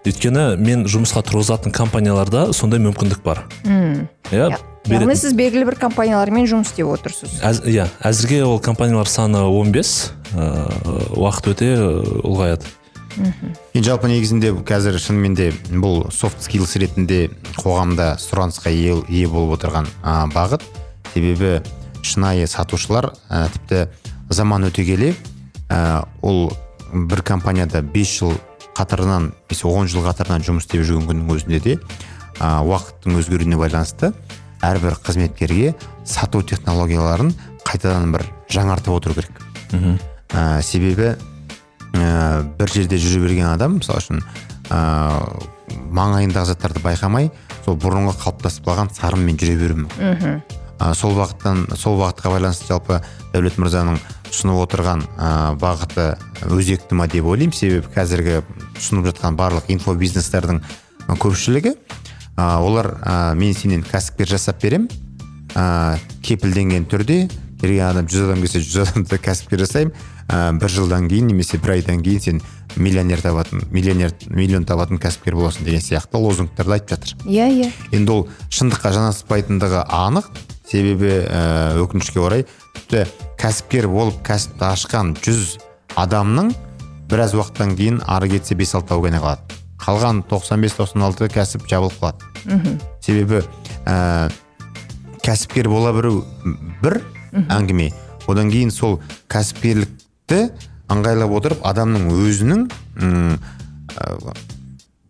Өйткені 0.06 0.44
мен 0.56 0.86
жұмысқа 0.88 1.20
тұрғызатын 1.28 1.74
компанияларда 1.76 2.52
сондай 2.56 2.80
мүмкіндік 2.80 3.20
бар. 3.26 3.42
Иә 4.32 4.54
яғни 4.88 5.16
сіз 5.18 5.34
белгілі 5.36 5.66
бір 5.68 5.76
компаниялармен 5.82 6.46
жұмыс 6.48 6.70
істеп 6.72 6.88
отырсыз. 6.94 7.34
Иә 7.68 7.90
әзірге 8.00 8.40
ол 8.46 8.60
компаниялар 8.64 9.10
саны 9.10 9.42
15 9.44 10.12
ә, 10.32 10.46
уақыт 11.18 11.50
өте 11.52 11.72
ә, 11.76 12.60
ұлғаяды 13.16 13.50
енді 13.74 13.86
жалпы 13.86 14.08
негізінде 14.10 14.52
қазір 14.66 14.98
шынымен 15.02 15.34
де 15.38 15.50
бұл 15.70 16.04
софт 16.14 16.42
skills 16.44 16.76
ретінде 16.80 17.30
қоғамда 17.58 18.14
сұранысқа 18.22 18.70
ие, 18.70 18.96
ие 19.08 19.28
болып 19.28 19.58
отырған 19.58 19.88
бағыт. 20.34 20.62
Себебі 21.14 21.60
шынайы 22.02 22.46
сатушылар 22.46 23.10
а, 23.28 23.48
тіпті 23.52 23.88
заман 24.30 24.68
өте 24.68 24.84
келе 24.86 25.14
а, 25.68 26.06
ол 26.22 26.52
бір 26.92 27.22
компанияда 27.22 27.82
5 27.82 28.14
жыл 28.18 28.36
қатарынан 28.78 29.32
немесе 29.50 29.68
10 29.68 29.90
жыл 29.90 30.06
қатарынан 30.06 30.44
жұмыс 30.46 30.68
істеп 30.68 30.86
жүрген 30.86 31.08
күннің 31.10 31.34
өзінде 31.34 31.60
де 31.64 31.78
а, 32.38 32.60
уақыттың 32.62 33.18
өзгеруіне 33.20 33.58
байланысты 33.60 34.12
әрбір 34.62 34.98
қызметкерге 35.04 35.74
сату 36.04 36.42
технологияларын 36.42 37.32
қайтадан 37.66 38.12
бір 38.14 38.26
жаңартып 38.50 38.94
отыру 38.94 39.14
керек. 39.18 39.42
А, 40.32 40.62
себебі 40.62 41.16
ә, 41.94 42.42
бір 42.58 42.72
жерде 42.72 42.98
жүре 43.00 43.24
берген 43.24 43.50
адам 43.50 43.78
мысалы 43.80 44.02
үшін 44.02 44.22
ә, 44.70 44.80
маңайындағы 45.90 46.52
заттарды 46.52 46.82
байқамай 46.84 47.30
сол 47.64 47.76
бұрынғы 47.80 48.16
қалыптасып 48.22 48.66
қалған 48.68 48.90
сарынмен 48.94 49.38
жүре 49.40 49.56
беруі 49.60 49.84
мүмкін. 49.84 50.42
Ә, 50.80 50.94
сол 50.96 51.12
бағыттан 51.18 51.66
сол 51.76 51.98
бағытқа 52.00 52.30
байланысты 52.32 52.70
жалпы 52.70 53.00
дәулет 53.34 53.58
мырзаның 53.60 53.98
ұсынып 54.30 54.62
отырған 54.64 55.02
ә, 55.18 55.32
бағыты 55.60 56.14
өзекті 56.48 56.96
ма 56.96 57.08
деп 57.10 57.26
ойлаймын. 57.28 57.52
Себебі 57.52 57.90
қазіргі 57.92 58.40
ұсынып 58.78 59.10
жатқан 59.10 59.36
барлық 59.36 59.68
инфобизнестердің 59.74 60.62
көпшілігі 61.20 61.74
ә, 61.74 62.56
олар 62.64 62.94
ә, 63.02 63.34
мен 63.36 63.52
сенен 63.52 63.84
кәсіпкер 63.84 64.30
жасап 64.32 64.62
беремін 64.62 64.88
ә, 65.52 65.98
кепілденген 66.24 66.88
түрде 66.88 67.26
келген 67.60 67.90
адам 67.90 68.08
жүз 68.08 68.30
адам 68.30 68.40
келсе 68.40 68.62
жүз 68.64 68.86
адамды 68.86 69.18
кәсіпкер 69.20 69.66
жасаймын. 69.66 69.92
Ә, 70.30 70.52
бір 70.54 70.70
жылдан 70.70 71.08
кейін 71.10 71.30
немесе 71.30 71.58
бір 71.58 71.74
айдан 71.78 72.02
кейін 72.06 72.22
сен 72.22 72.40
миллионер 72.76 73.20
табатын 73.22 73.64
миллионер 73.74 74.14
миллион 74.30 74.64
табатын 74.68 75.00
кәсіпкер 75.02 75.34
боласың 75.34 75.66
деген 75.66 75.82
сияқты 75.82 76.20
лозунгтарды 76.22 76.76
айтып 76.76 76.94
жатыр. 76.94 77.14
Иә 77.26 77.48
иә. 77.50 77.70
Енді 77.96 78.14
ол 78.14 78.28
шындыққа 78.48 78.94
жанаспайтындығы 78.94 79.84
анық. 79.90 80.30
Себебі 80.70 81.10
ә, 81.26 81.74
өкінішке 81.82 82.20
орай 82.22 82.44
тіпті 82.76 83.06
кәсіпкер 83.40 83.88
болып 83.90 84.20
кәсіпті 84.26 84.68
ашқан 84.68 85.16
жүз 85.18 85.56
адамның 85.98 86.52
біраз 87.10 87.34
уақыттан 87.34 87.74
кейін 87.74 87.98
ары 88.06 88.30
кетсе 88.30 88.54
бес 88.54 88.76
алтауы 88.78 89.08
ғана 89.08 89.18
қалады. 89.24 89.58
Қалған 89.80 90.22
95-96 90.30 91.32
кәсіп 91.34 91.66
жабылып 91.66 91.98
қалады. 91.98 92.78
Себебі 93.02 93.42
ә, 93.82 94.30
кәсіпкер 95.24 95.70
бола 95.72 95.90
білу 95.96 96.22
бір 96.84 97.00
әңгіме. 97.48 97.90
Одан 98.30 98.52
кейін 98.52 98.70
сол 98.70 99.00
кәсіпкерлікті 100.30 100.68
ыңғайлап 100.90 101.32
отырып 101.34 101.64
адамның 101.66 102.08
өзінің 102.14 102.62
м, 103.02 103.36
ә, 103.94 104.34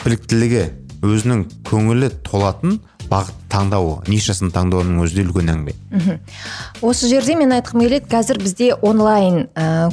біліктілігі 0.05 0.63
өзінің 1.05 1.43
көңілі 1.69 2.11
толатын 2.27 2.79
бағыт 3.11 3.37
таңдауы 3.51 4.05
нишасын 4.09 4.53
таңдауының 4.55 5.01
өзі 5.05 5.19
де 5.19 5.25
үлкен 5.27 5.51
әңгіме. 5.55 6.19
Осы 6.83 7.09
жерде 7.11 7.35
мен 7.37 7.53
айтқым 7.57 7.83
келеді 7.83 8.09
қазір 8.13 8.41
бізде 8.43 8.73
онлайн 8.77 9.49
ә, 9.57 9.91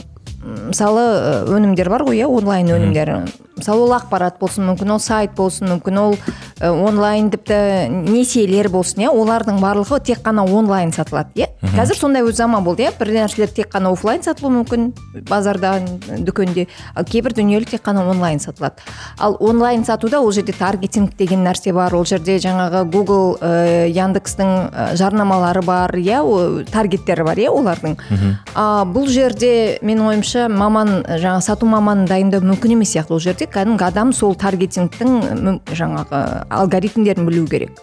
мысалы 0.70 1.06
өнімдер 1.56 1.90
бар 1.90 2.06
ғой 2.08 2.22
иә 2.22 2.28
онлайн 2.30 2.72
өнімдер 2.76 3.14
мысалы 3.58 3.88
ол 3.88 3.96
ақпарат 3.98 4.40
болсын 4.40 4.68
мүмкін 4.70 4.94
ол 4.96 5.02
сайт 5.04 5.34
болсын 5.38 5.68
мүмкін 5.74 6.00
ол 6.02 6.16
ә, 6.62 6.72
онлайн 6.72 7.30
тіпті 7.34 7.90
несиелер 8.08 8.70
болсын 8.74 9.06
иә 9.06 9.12
олардың 9.12 9.60
барлығы 9.62 10.00
тек 10.06 10.22
қана 10.26 10.46
онлайн 10.46 10.94
сатылады 10.96 11.34
иә. 11.36 11.50
Қазір 11.78 11.98
сондай 11.98 12.24
өз 12.26 12.38
заман 12.38 12.64
болды 12.64 12.86
иә. 12.86 12.94
Бір 13.00 13.14
нәрселер 13.16 13.52
тек 13.54 13.72
қана 13.74 13.92
офлайн 13.92 14.24
сатылуы 14.24 14.62
мүмкін 14.62 14.92
базарда 15.30 15.80
дүкенде. 16.18 16.68
Ал 16.96 17.06
кейбір 17.06 17.34
дүниелер 17.38 17.68
тек 17.70 17.84
қана 17.86 18.06
онлайн 18.10 18.40
сатылады. 18.40 18.82
Ал 19.18 19.38
онлайн 19.40 19.86
сатуда 19.86 20.22
ол 20.22 20.32
жерде 20.32 20.54
таргетинг 20.54 21.16
деген 21.18 21.44
нәрсе 21.46 21.74
бар 21.74 21.94
ол 21.96 22.06
жерде 22.06 22.38
жаңағы 22.38 22.84
google 22.92 23.38
ә, 23.42 23.88
яндекстің 23.90 24.54
ә, 24.70 24.96
жарнамалары 24.96 25.62
бар 25.66 25.96
иә 25.98 26.22
таргеттері 26.72 27.24
бар 27.26 27.38
иә 27.38 27.50
олардың. 27.52 27.98
А, 28.56 28.86
бұл 28.86 29.08
жерде 29.10 29.80
менің 29.82 30.12
ойымша 30.14 30.48
маман 30.50 31.04
жаңағы 31.08 31.42
сату 31.42 31.66
маманын 31.66 32.08
дайындау 32.08 32.42
мүмкін 32.42 32.78
емес 32.78 32.94
сияқты 32.96 33.14
ол 33.14 33.20
жерде. 33.20 33.47
Кәдімгі 33.54 33.88
адам 33.88 34.14
сол 34.14 34.36
таргетингтің 34.40 35.62
жаңағы 35.72 36.24
алгоритмдерін 36.50 37.28
білу 37.30 37.48
керек. 37.50 37.80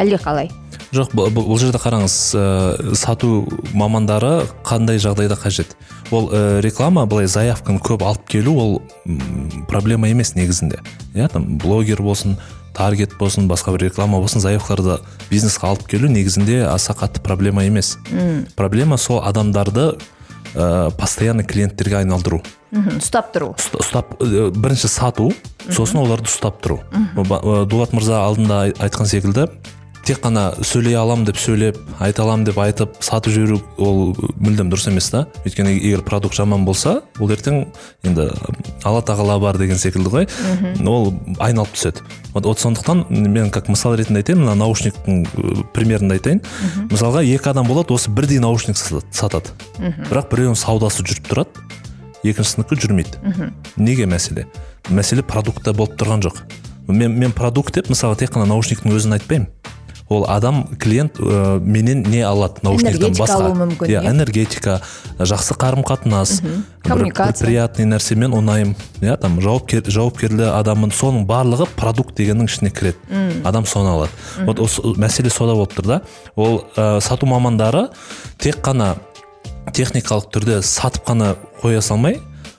Әлде 0.00 0.18
қалай? 0.20 0.50
Жоқ 0.90 1.12
бұл, 1.14 1.58
жерде 1.60 1.78
қараңыз 1.78 2.14
ә, 2.34 2.94
сату 2.98 3.44
мамандары 3.78 4.46
қандай 4.66 4.98
жағдайда 4.98 5.36
қажет? 5.38 5.76
Ол 6.10 6.30
ә, 6.34 6.58
реклама 6.64 7.04
былай 7.06 7.28
заявканы 7.30 7.78
көп 7.78 8.02
алып 8.02 8.24
келу 8.26 8.56
ол 8.58 8.72
м, 9.06 9.66
проблема 9.70 10.08
емес 10.10 10.34
негізінде. 10.34 10.80
Иә 11.14 11.28
там 11.30 11.58
блогер 11.62 12.02
болсын 12.02 12.38
таргет 12.74 13.14
болсын 13.20 13.46
басқа 13.50 13.76
бір 13.76 13.86
реклама 13.90 14.18
болсын 14.18 14.42
заявкаларды 14.42 14.98
бизнеске 15.30 15.68
алып 15.68 15.86
келу 15.90 16.10
негізінде 16.10 16.64
аса 16.66 16.92
қатты 16.98 17.22
проблема 17.22 17.62
емес. 17.68 17.96
Проблема 18.56 18.96
сол 18.98 19.22
адамдарды 19.22 19.92
ә, 20.54 20.90
постоянный 20.96 21.44
клиенттерге 21.44 21.96
айналдыру. 22.02 22.42
Мхм 22.70 22.98
ұстап 23.00 23.32
тұру. 23.34 23.52
Ұст- 23.58 23.76
ұстап 23.80 24.14
ә, 24.22 24.50
бірінші 24.54 24.88
сату 24.88 25.32
сосын 25.70 25.98
оларды 26.04 26.30
ұстап 26.30 26.60
тұру. 26.62 26.80
Ә, 27.16 27.64
дулат 27.66 27.92
мырза 27.92 28.22
алдында 28.24 28.60
ай- 28.68 28.74
айтқан 28.78 29.06
секілді 29.10 29.48
тек 30.10 30.24
қана 30.24 30.48
сөйлей 30.66 30.96
алам 30.98 31.22
деп 31.22 31.38
сөйлеп 31.38 31.76
айта 32.02 32.24
алам 32.24 32.42
деп 32.42 32.56
айтып 32.58 32.96
сатып 33.04 33.30
жіберу 33.30 33.60
ол 33.78 34.16
мүлдем 34.42 34.66
дұрыс 34.72 34.88
емес 34.90 35.06
та. 35.12 35.20
Өйткені 35.46 35.76
егер 35.76 36.02
продукт 36.02 36.34
жаман 36.34 36.64
болса 36.66 36.96
ол 37.20 37.30
ертең 37.30 37.68
енді 38.02 38.26
алла 38.82 39.04
тағала 39.06 39.36
бар 39.38 39.58
деген 39.60 39.78
секілді 39.78 40.10
ғой. 40.10 40.26
Ол 40.82 41.12
айналып 41.38 41.76
түседі. 41.76 42.02
Вот, 42.34 42.44
вот 42.44 42.58
сондықтан 42.58 43.04
мен 43.10 43.50
как 43.54 43.68
мысал 43.68 43.94
ретінде 43.94 44.24
айтайын 44.24 44.42
мына 44.42 44.56
наушниктің 44.58 45.70
примерін 45.76 46.16
айтайын. 46.16 46.42
Мысалға 46.90 47.22
екі 47.22 47.52
адам 47.52 47.70
болады 47.70 47.94
осы 47.94 48.10
бірдей 48.10 48.42
наушник 48.42 48.80
сатады- 48.82 49.06
сатады 49.14 49.54
бірақ 50.10 50.26
біреуінің 50.32 50.58
саудасы 50.58 51.06
жүріп 51.06 51.30
тұрады 51.30 51.62
екіншісінікі 52.24 52.82
жүрмейді. 52.82 53.52
Неге 53.76 54.10
мәселе? 54.10 54.48
Мәселе 54.90 55.22
продуктта 55.22 55.72
болып 55.72 55.94
тұрған 55.94 56.26
жоқ. 56.26 56.42
Мен, 56.88 57.14
мен 57.18 57.30
продукт 57.30 57.74
деп 57.74 57.86
мысалы 57.90 58.16
тек 58.16 58.34
қана 58.34 58.48
наушниктің 58.50 58.90
өзін 58.90 59.14
айтпаймын. 59.14 59.46
Ол 60.10 60.24
адам 60.28 60.64
клиент 60.78 61.16
ә, 61.22 61.60
менен 61.62 62.02
не 62.10 62.20
алады 62.26 62.60
Энергетика 62.66 63.22
басқа. 63.22 63.36
алуы 63.36 63.54
мүмкін, 63.60 63.86
иә 63.88 64.00
энергетика 64.10 64.80
жақсы 65.18 65.54
қарым 65.54 65.84
қатынас 65.86 66.40
бір, 66.42 66.50
бір 66.50 66.64
Коммуникация. 66.82 67.46
приятный 67.46 67.86
нәрсемен 67.86 68.34
ұнаймын 68.34 68.74
иә 69.00 69.16
там 69.22 69.38
жауапкер, 69.40 69.84
жауапкерлі 69.86 70.48
адаммын 70.50 70.90
соның 70.90 71.26
барлығы 71.30 71.68
продукт 71.76 72.16
дегеннің 72.18 72.50
ішіне 72.50 72.70
кіреді. 72.74 72.98
Адам 73.44 73.64
соны 73.66 73.92
алады. 73.94 74.10
Вот 74.46 74.58
осы 74.58 74.82
мәселе 74.98 75.30
сода 75.30 75.54
болып 75.54 75.72
тұр 75.78 75.86
да. 75.86 76.00
Ол 76.34 76.64
ә, 76.76 77.00
сату 77.00 77.26
мамандары 77.30 77.88
тек 78.38 78.58
қана 78.66 78.96
техникалық 79.72 80.26
түрде 80.34 80.58
сатып 80.62 81.06
қана 81.06 81.36
қоя 81.62 81.80
салмай 81.80 82.18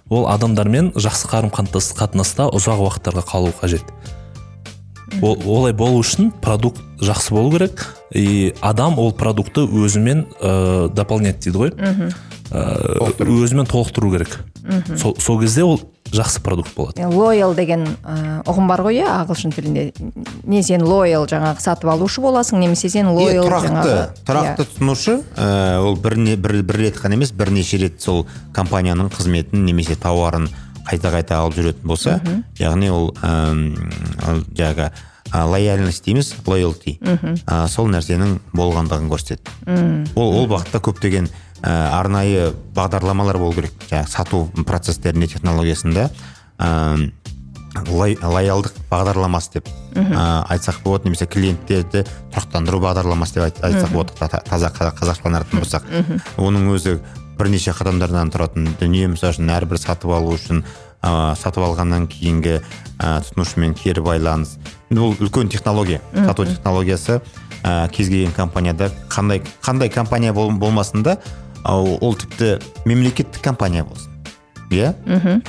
ол 0.10 0.28
адамдармен 0.32 0.92
жақсы 0.96 1.28
қарым 1.28 1.52
қатынас- 1.52 1.92
қатынаста 2.00 2.48
ұзақ 2.56 2.80
уақыттарға 2.88 3.24
қалу 3.28 3.52
қажет. 3.60 3.84
Ол, 5.22 5.38
олай 5.46 5.74
болу 5.74 6.02
үшін 6.02 6.32
продукт 6.42 6.82
жақсы 7.02 7.34
болу 7.34 7.52
керек. 7.52 7.88
И 8.14 8.54
адам 8.62 9.00
ол 9.00 9.12
продуктты 9.12 9.66
өзімен 9.66 10.26
ә, 10.40 10.90
дополнять 10.94 11.40
дейді 11.44 11.58
ғой. 11.58 11.74
Ә, 12.52 13.22
өзімен 13.24 13.66
толықтыру 13.66 14.12
керек. 14.12 14.40
Сол, 14.98 15.16
сол 15.20 15.40
кезде 15.42 15.64
ол 15.64 15.80
жақсы 16.12 16.42
продукт 16.44 16.74
болады. 16.76 17.08
Лоял 17.08 17.56
деген 17.56 17.86
ә, 18.04 18.42
ұғым 18.44 18.68
бар 18.68 18.84
ғой 18.84 19.00
иә 19.00 19.08
ағылшын 19.22 19.54
тілінде. 19.56 19.86
Не 20.44 20.62
сен 20.64 20.84
лоял 20.84 21.26
жаңағы 21.30 21.64
сатып 21.64 21.90
алушы 21.94 22.22
боласың 22.22 22.60
немесе 22.60 22.90
сен 22.92 23.08
Иә, 23.08 23.16
лоял 23.16 23.48
тұрақты 23.48 23.70
жаңағы 23.70 24.26
тұрақты 24.28 24.66
тұтынушы 24.66 25.16
ә, 25.38 25.80
ол 25.80 25.96
бірне, 25.96 26.36
бір, 26.36 26.60
бір 26.68 26.84
рет 26.84 27.00
қана 27.00 27.16
емес 27.16 27.32
бірнеше 27.32 27.80
рет 27.82 28.02
сол 28.04 28.26
компанияның 28.54 29.10
қызметін 29.16 29.64
немесе 29.66 29.96
тауарын 29.96 30.50
қайта 30.92 31.12
қайта 31.14 31.40
алып 31.40 31.56
жүретін 31.56 31.88
болса 31.88 32.20
яғни 32.60 32.90
ол 32.92 33.12
жаңағы 34.54 34.92
ә, 35.32 35.46
лояльность 35.48 36.04
дейміз 36.06 36.34
лоялти. 36.46 36.98
Ә, 37.48 37.68
сол 37.72 37.88
нәрсенің 37.88 38.40
болғандығын 38.54 39.08
көрсетеді. 39.08 39.54
Ол 40.16 40.34
ол 40.42 40.48
бағытта 40.52 40.82
көптеген 40.84 41.30
ә, 41.64 41.72
арнайы 41.96 42.52
бағдарламалар 42.76 43.38
болу 43.40 43.54
керек. 43.56 43.72
Жаңағы 43.90 44.10
сату 44.12 44.42
процестерінде 44.68 45.28
технологиясында 45.32 46.10
лой- 47.88 48.18
лоялдық 48.20 48.74
бағдарламасы 48.92 49.54
деп 49.54 49.70
ә, 49.96 50.44
айтсақ 50.52 50.82
болады. 50.84 51.06
Немесе 51.08 51.26
клиенттерді 51.28 52.04
тұрақтандыру 52.34 52.82
бағдарламасы 52.84 53.34
деп 53.40 53.44
айт- 53.48 53.62
айтсақ 53.64 53.92
болады. 53.96 54.12
Та- 54.20 54.28
та- 54.28 54.44
таза 54.44 54.68
қазақ- 54.70 55.00
қазақшаланатын 55.00 55.60
болсақ. 55.62 55.84
Оның 56.38 56.68
өзі 56.76 57.00
бірнеше 57.40 57.74
қадамдардан 57.76 58.32
тұратын 58.34 58.70
дүние 58.80 59.08
мысалы 59.12 59.36
үшін 59.36 59.52
әрбір 59.56 59.80
сатып 59.82 60.12
алу 60.16 60.36
үшін 60.36 60.64
ә, 61.02 61.36
сатып 61.40 61.64
алғаннан 61.66 62.08
кейінгі 62.12 62.58
ә, 62.58 63.22
тұтынушымен 63.26 63.76
кері 63.78 64.04
байланыс. 64.06 64.58
Енді 64.92 65.02
бұл 65.02 65.16
үлкен 65.26 65.50
технология 65.50 66.02
сату 66.14 66.46
технологиясы. 66.46 67.22
Ә, 67.64 67.90
кез 67.94 68.10
келген 68.10 68.34
компанияда 68.34 68.92
қандай 69.10 69.44
қандай 69.62 69.90
компания 69.94 70.34
бол, 70.34 70.52
болмасын 70.52 71.04
да 71.04 71.18
ал 71.64 71.98
ол 72.02 72.16
тіпті 72.16 72.60
мемлекеттік 72.86 73.42
компания 73.42 73.84
болсын. 73.84 74.10
Иә? 74.72 74.96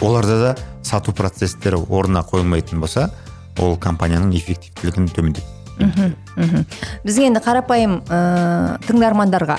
Оларда 0.01 0.39
да 0.41 0.57
сату 0.83 1.13
процесстері 1.13 1.79
орнына 1.89 2.25
қойылмайтын 2.27 2.81
болса 2.81 3.11
ол 3.59 3.77
компанияның 3.77 4.35
эффективтілігін 4.37 5.09
төмендетеді. 5.09 5.47
Бізге 7.05 7.29
енді 7.31 7.41
қарапайым 7.41 8.01
ә, 8.09 8.79
тыңдармандарға 8.87 9.59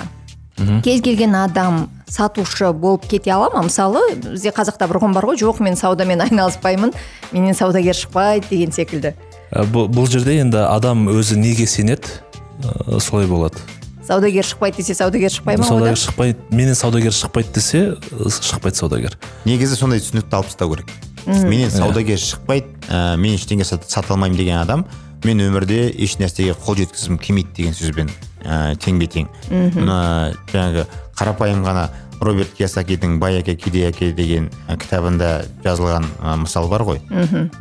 кез 0.86 1.02
келген 1.02 1.34
адам 1.36 1.88
сатушы 2.14 2.70
болып 2.74 3.08
кете 3.10 3.32
ала 3.34 3.50
ма 3.54 3.64
мысалы 3.66 4.02
бізде 4.22 4.54
қазақта 4.54 4.88
бір 4.88 5.00
ұғым 5.02 5.14
бар 5.18 5.26
ғой 5.32 5.40
жоқ 5.42 5.62
мен 5.66 5.76
саудамен 5.80 6.22
айналыспаймын 6.28 6.94
менен 7.32 7.56
саудагер 7.58 7.98
шықпайды 7.98 8.50
деген 8.52 8.72
секілді. 8.72 9.16
Ә, 9.52 9.66
бұл, 9.66 9.88
бұл 9.90 10.06
жерде 10.10 10.38
енді 10.42 10.62
адам 10.70 11.08
өзі 11.10 11.40
неге 11.42 11.66
сенеді? 11.66 12.20
Ә, 12.62 13.00
солай 13.00 13.26
болады. 13.28 13.58
Саудагер 14.04 14.44
шықпайды 14.46 14.78
десе 14.84 14.94
саудагер 15.00 15.32
шықпай 15.32 15.58
ма 15.58 15.64
саудагер 15.66 15.98
шықпайды 15.98 16.38
менен 16.52 16.76
саудагер 16.76 17.14
шықпайды 17.16 17.54
десе 17.56 17.82
шықпайды 18.30 18.78
саудагер. 18.78 19.18
Негізі 19.46 19.78
сондай 19.80 20.02
түсінікті 20.04 20.36
алып 20.38 20.52
тастау 20.52 20.74
керек. 20.74 20.92
Менен 21.26 21.72
саудагер 21.72 22.20
шықпайды 22.20 22.68
ә, 22.90 23.16
мен 23.18 23.38
ештеңе 23.40 23.64
сат- 23.64 23.88
сата 23.90 24.14
алмаймын 24.14 24.38
деген 24.38 24.60
адам 24.60 24.86
мен 25.24 25.40
өмірде 25.40 25.88
еш 26.04 26.18
нәрсеге 26.20 26.52
қол 26.66 26.76
жеткізгім 26.82 27.18
келмейді 27.18 27.56
деген 27.56 27.78
сөзбен 27.78 28.10
ә, 28.44 28.76
теңбе 28.76 29.08
тең. 29.08 29.30
Мына 29.50 30.34
жаңағы 30.52 30.84
қарапайым 31.18 31.64
ғана 31.66 31.90
роберт 32.22 32.54
киясакидің 32.58 33.18
баяке 33.20 33.56
кедеяке 33.56 34.12
деген 34.14 34.50
ә, 34.68 34.78
кітабында 34.78 35.46
жазылған 35.64 36.06
ә, 36.22 36.36
мысал 36.42 36.70
бар 36.70 36.84
ғой. 36.88 37.02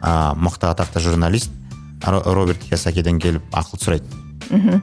Ә, 0.03 0.35
мықты 0.37 0.71
атақты 0.71 1.01
журналист 1.01 1.51
Ро- 2.03 2.23
роберт 2.35 2.59
киясакиден 2.65 3.19
келіп 3.23 3.43
ақыл 3.53 3.79
сұрайды. 3.79 4.07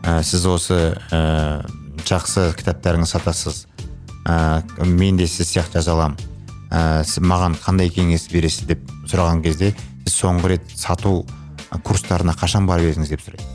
Ә, 0.03 0.21
сіз 0.23 0.45
осы 0.47 0.97
ә, 1.11 1.65
жақсы 2.07 2.53
кітаптарыңызды 2.55 3.11
сатасыз. 3.11 3.65
Ә, 4.25 4.63
мен 4.85 5.17
де 5.17 5.27
сіз 5.27 5.49
сияқты 5.51 5.79
жаза 5.81 5.93
аламын 5.93 6.17
ә, 6.71 7.03
маған 7.19 7.55
қандай 7.59 7.89
кеңес 7.89 8.29
бересіз 8.31 8.67
деп 8.67 8.79
сұраған 9.09 9.41
кезде 9.43 9.73
сіз 10.05 10.15
соңғы 10.21 10.53
рет 10.53 10.71
сату 10.75 11.25
курстарына 11.83 12.33
қашан 12.37 12.65
барып 12.67 12.91
едіңіз 12.93 13.09
деп 13.09 13.21
сұрайды. 13.25 13.45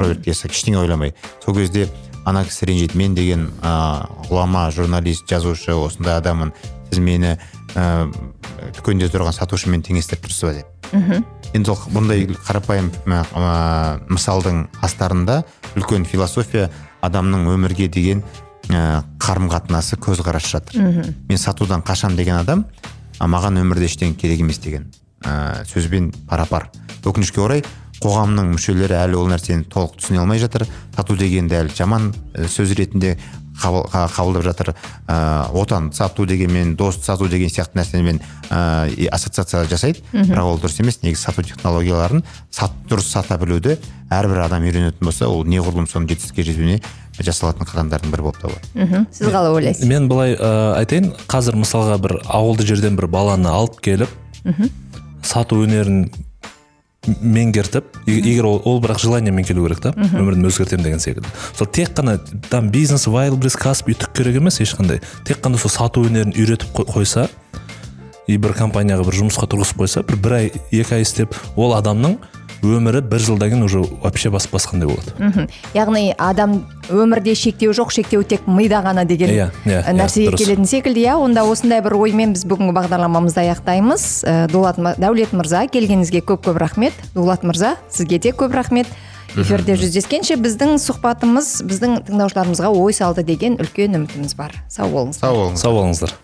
Роберт 0.00 0.24
киясаки 0.24 0.54
ештеңе 0.54 0.78
ойламай. 0.82 1.14
Сол 1.44 1.54
кезде 1.54 1.88
ана 2.24 2.44
кісі 2.44 2.66
ренжиді. 2.66 2.98
Мен 2.98 3.14
деген 3.14 3.48
ә, 3.62 4.06
ғұлама 4.28 4.70
журналист 4.74 5.28
жазушы 5.30 5.74
осындай 5.76 6.18
адаммын. 6.18 6.52
Сіз 6.90 7.00
мені 7.02 7.36
ә, 7.74 8.06
дүкенде 8.76 9.10
тұрған 9.12 9.36
сатушымен 9.36 9.84
теңестіріп 9.84 10.28
тұрсыз 10.28 10.44
ба? 10.48 10.54
деп. 10.58 10.70
Енді 11.54 11.70
сол 11.70 11.78
бұндай 11.94 12.26
қарапайым 12.46 12.90
ә, 13.06 13.22
мысалдың 14.08 14.66
астарында 14.82 15.42
үлкен 15.78 16.06
философия 16.06 16.70
адамның 17.04 17.48
өмірге 17.52 17.88
деген 17.88 18.22
ә, 18.70 19.02
қарым 19.22 19.50
қатынасы 19.52 19.98
көзқарасы 20.00 20.50
жатыр 20.56 21.14
мен 21.28 21.38
сатудан 21.38 21.82
қашам 21.82 22.16
деген 22.16 22.36
адам 22.40 22.64
а 23.18 23.28
маған 23.30 23.60
өмірде 23.62 23.86
ештеңе 23.86 24.16
керек 24.18 24.40
емес 24.40 24.58
деген 24.58 24.90
ә, 25.24 25.64
сөзбен 25.68 26.12
пара 26.28 26.46
пар 26.46 26.70
өкінішке 27.04 27.40
орай 27.40 27.64
қоғамның 28.02 28.50
мүшелері 28.56 28.96
әлі 29.04 29.16
ол 29.20 29.28
нәрсені 29.30 29.64
толық 29.70 29.94
түсіне 30.00 30.20
алмай 30.24 30.38
жатыр. 30.42 30.66
Сату 30.96 31.16
дегенді 31.16 31.54
әлі 31.62 31.74
жаман 31.76 32.10
ә, 32.34 32.48
сөз 32.50 32.74
ретінде 32.76 33.14
қабыл- 33.62 33.86
қа- 33.88 34.08
қабылдап 34.10 34.42
жатыр. 34.44 34.72
Ә, 35.06 35.50
отан 35.54 35.92
сату 35.94 36.26
дегенмен 36.26 36.74
дос 36.76 36.98
сату 37.04 37.28
деген 37.28 37.48
сияқты 37.48 37.78
нәрсемен 37.78 38.18
ә, 38.50 39.08
ассоциация 39.14 39.64
жасайды. 39.70 40.02
Бірақ 40.12 40.42
ол 40.50 40.58
дұрыс 40.58 40.80
емес. 40.82 40.98
Негізі 41.02 41.22
сату 41.22 41.42
технологияларын 41.46 42.24
сат, 42.50 42.72
дұрыс 42.90 43.08
сата 43.14 43.38
білуді 43.38 43.78
әрбір 44.10 44.44
адам 44.44 44.66
үйренетін 44.66 45.00
болса 45.06 45.28
ол 45.30 45.44
неғұрлым 45.46 45.86
соның 45.90 46.10
жетістікке 46.12 46.44
жетуіне 46.50 46.80
жасалатын 47.22 47.64
қадамдардың 47.66 48.10
бірі 48.10 48.22
болып 48.26 48.38
табылады. 48.42 48.68
Мхм 48.74 49.06
сіз 49.14 49.28
қалай 49.30 49.54
ойлайсыз? 49.54 49.86
Мен 49.86 50.08
былай 50.10 50.34
ә, 50.34 50.74
айтайын. 50.82 51.12
Қазір 51.30 51.56
мысалға 51.62 51.98
бір 52.02 52.18
ауылды 52.26 52.66
жерден 52.66 52.96
бір 52.98 53.06
баланы 53.06 53.46
алып 53.48 53.78
келіп 53.80 54.10
сату 55.24 55.62
өнерін 55.64 56.10
меңгертіп 57.06 57.84
егер 58.08 58.46
ол, 58.48 58.60
ол 58.64 58.80
бірақ 58.82 59.00
желаниемен 59.02 59.44
келу 59.44 59.66
керек 59.66 59.80
та 59.84 59.92
өмірін 59.94 60.48
өзгертемін 60.48 60.84
деген 60.84 61.02
секілді. 61.02 61.28
Сол 61.56 61.66
тек 61.68 61.94
қана 61.96 62.18
там 62.50 62.70
бизнес 62.70 63.06
вайлбрис 63.06 63.56
кәсіп 63.60 63.92
үй 63.92 63.98
түк 63.98 64.14
керек 64.16 64.40
емес 64.40 64.60
ешқандай. 64.64 65.02
Тек 65.24 65.42
қана 65.44 65.58
сол 65.60 65.70
сату 65.70 66.04
өнерін 66.04 66.32
үйретіп 66.34 66.72
қой- 66.74 66.88
қойса 66.88 67.28
и 68.26 68.38
бір 68.38 68.54
компанияға 68.56 69.04
бір 69.04 69.18
жұмысқа 69.20 69.48
тұрғызып 69.52 69.82
қойса 69.84 70.02
бір 70.08 70.16
бір 70.16 70.32
ай 70.38 70.52
екі 70.72 70.94
ай 70.96 71.02
істеп 71.04 71.34
ол 71.56 71.74
адамның 71.76 72.16
өмірі 72.64 73.00
бір 73.04 73.20
жылдан 73.20 73.50
кейін 73.52 73.62
уже 73.62 73.78
вообще 74.02 74.30
бас 74.30 74.48
басқандай 74.50 74.88
болады. 74.88 75.12
Мхм. 75.18 75.48
Яғни 75.74 76.14
адам 76.18 76.64
өмірде 76.88 77.34
шектеу 77.34 77.72
жоқ 77.76 77.92
шектеу 77.92 78.22
тек 78.22 78.46
мида 78.46 78.82
ғана 78.84 79.04
деген 79.04 79.30
Иә, 79.30 79.50
иә, 79.64 79.82
ә, 79.82 79.92
иә, 79.92 79.94
нәрсеге 79.98 80.36
келетін 80.36 80.66
секілді 80.66 81.04
иә. 81.04 81.16
Онда 81.20 81.44
осындай 81.44 81.82
бір 81.84 81.96
оймен 82.00 82.34
біз 82.34 82.44
бүгінгі 82.48 82.74
бағдарламамызды 82.76 83.44
аяқтаймыз. 83.44 84.06
Ә, 84.24 84.48
дулат 84.52 84.78
дәулет 84.78 85.32
мырза 85.32 85.66
келгеніңізге 85.68 86.24
көп 86.24 86.46
көп 86.48 86.60
рахмет. 86.62 86.94
Дулат 87.14 87.44
мырза 87.44 87.76
сізге 87.90 88.18
де 88.18 88.30
көп 88.30 88.54
рахмет. 88.54 88.86
Эфирде 89.34 89.74
жүздескенше 89.74 90.36
біздің 90.38 90.76
сұхбатымыз 90.78 91.64
біздің 91.66 92.04
тыңдаушыларымызға 92.06 92.70
ой 92.70 92.94
салды 92.94 93.24
деген 93.26 93.58
үлкен 93.58 93.98
үмітіміз 93.98 94.36
бар. 94.38 94.54
Сау 94.70 94.92
болыңыз 94.94 95.18
сау 95.18 95.34
болыңыз 95.34 95.64
сау 95.64 95.74
болыңыздар. 95.74 96.14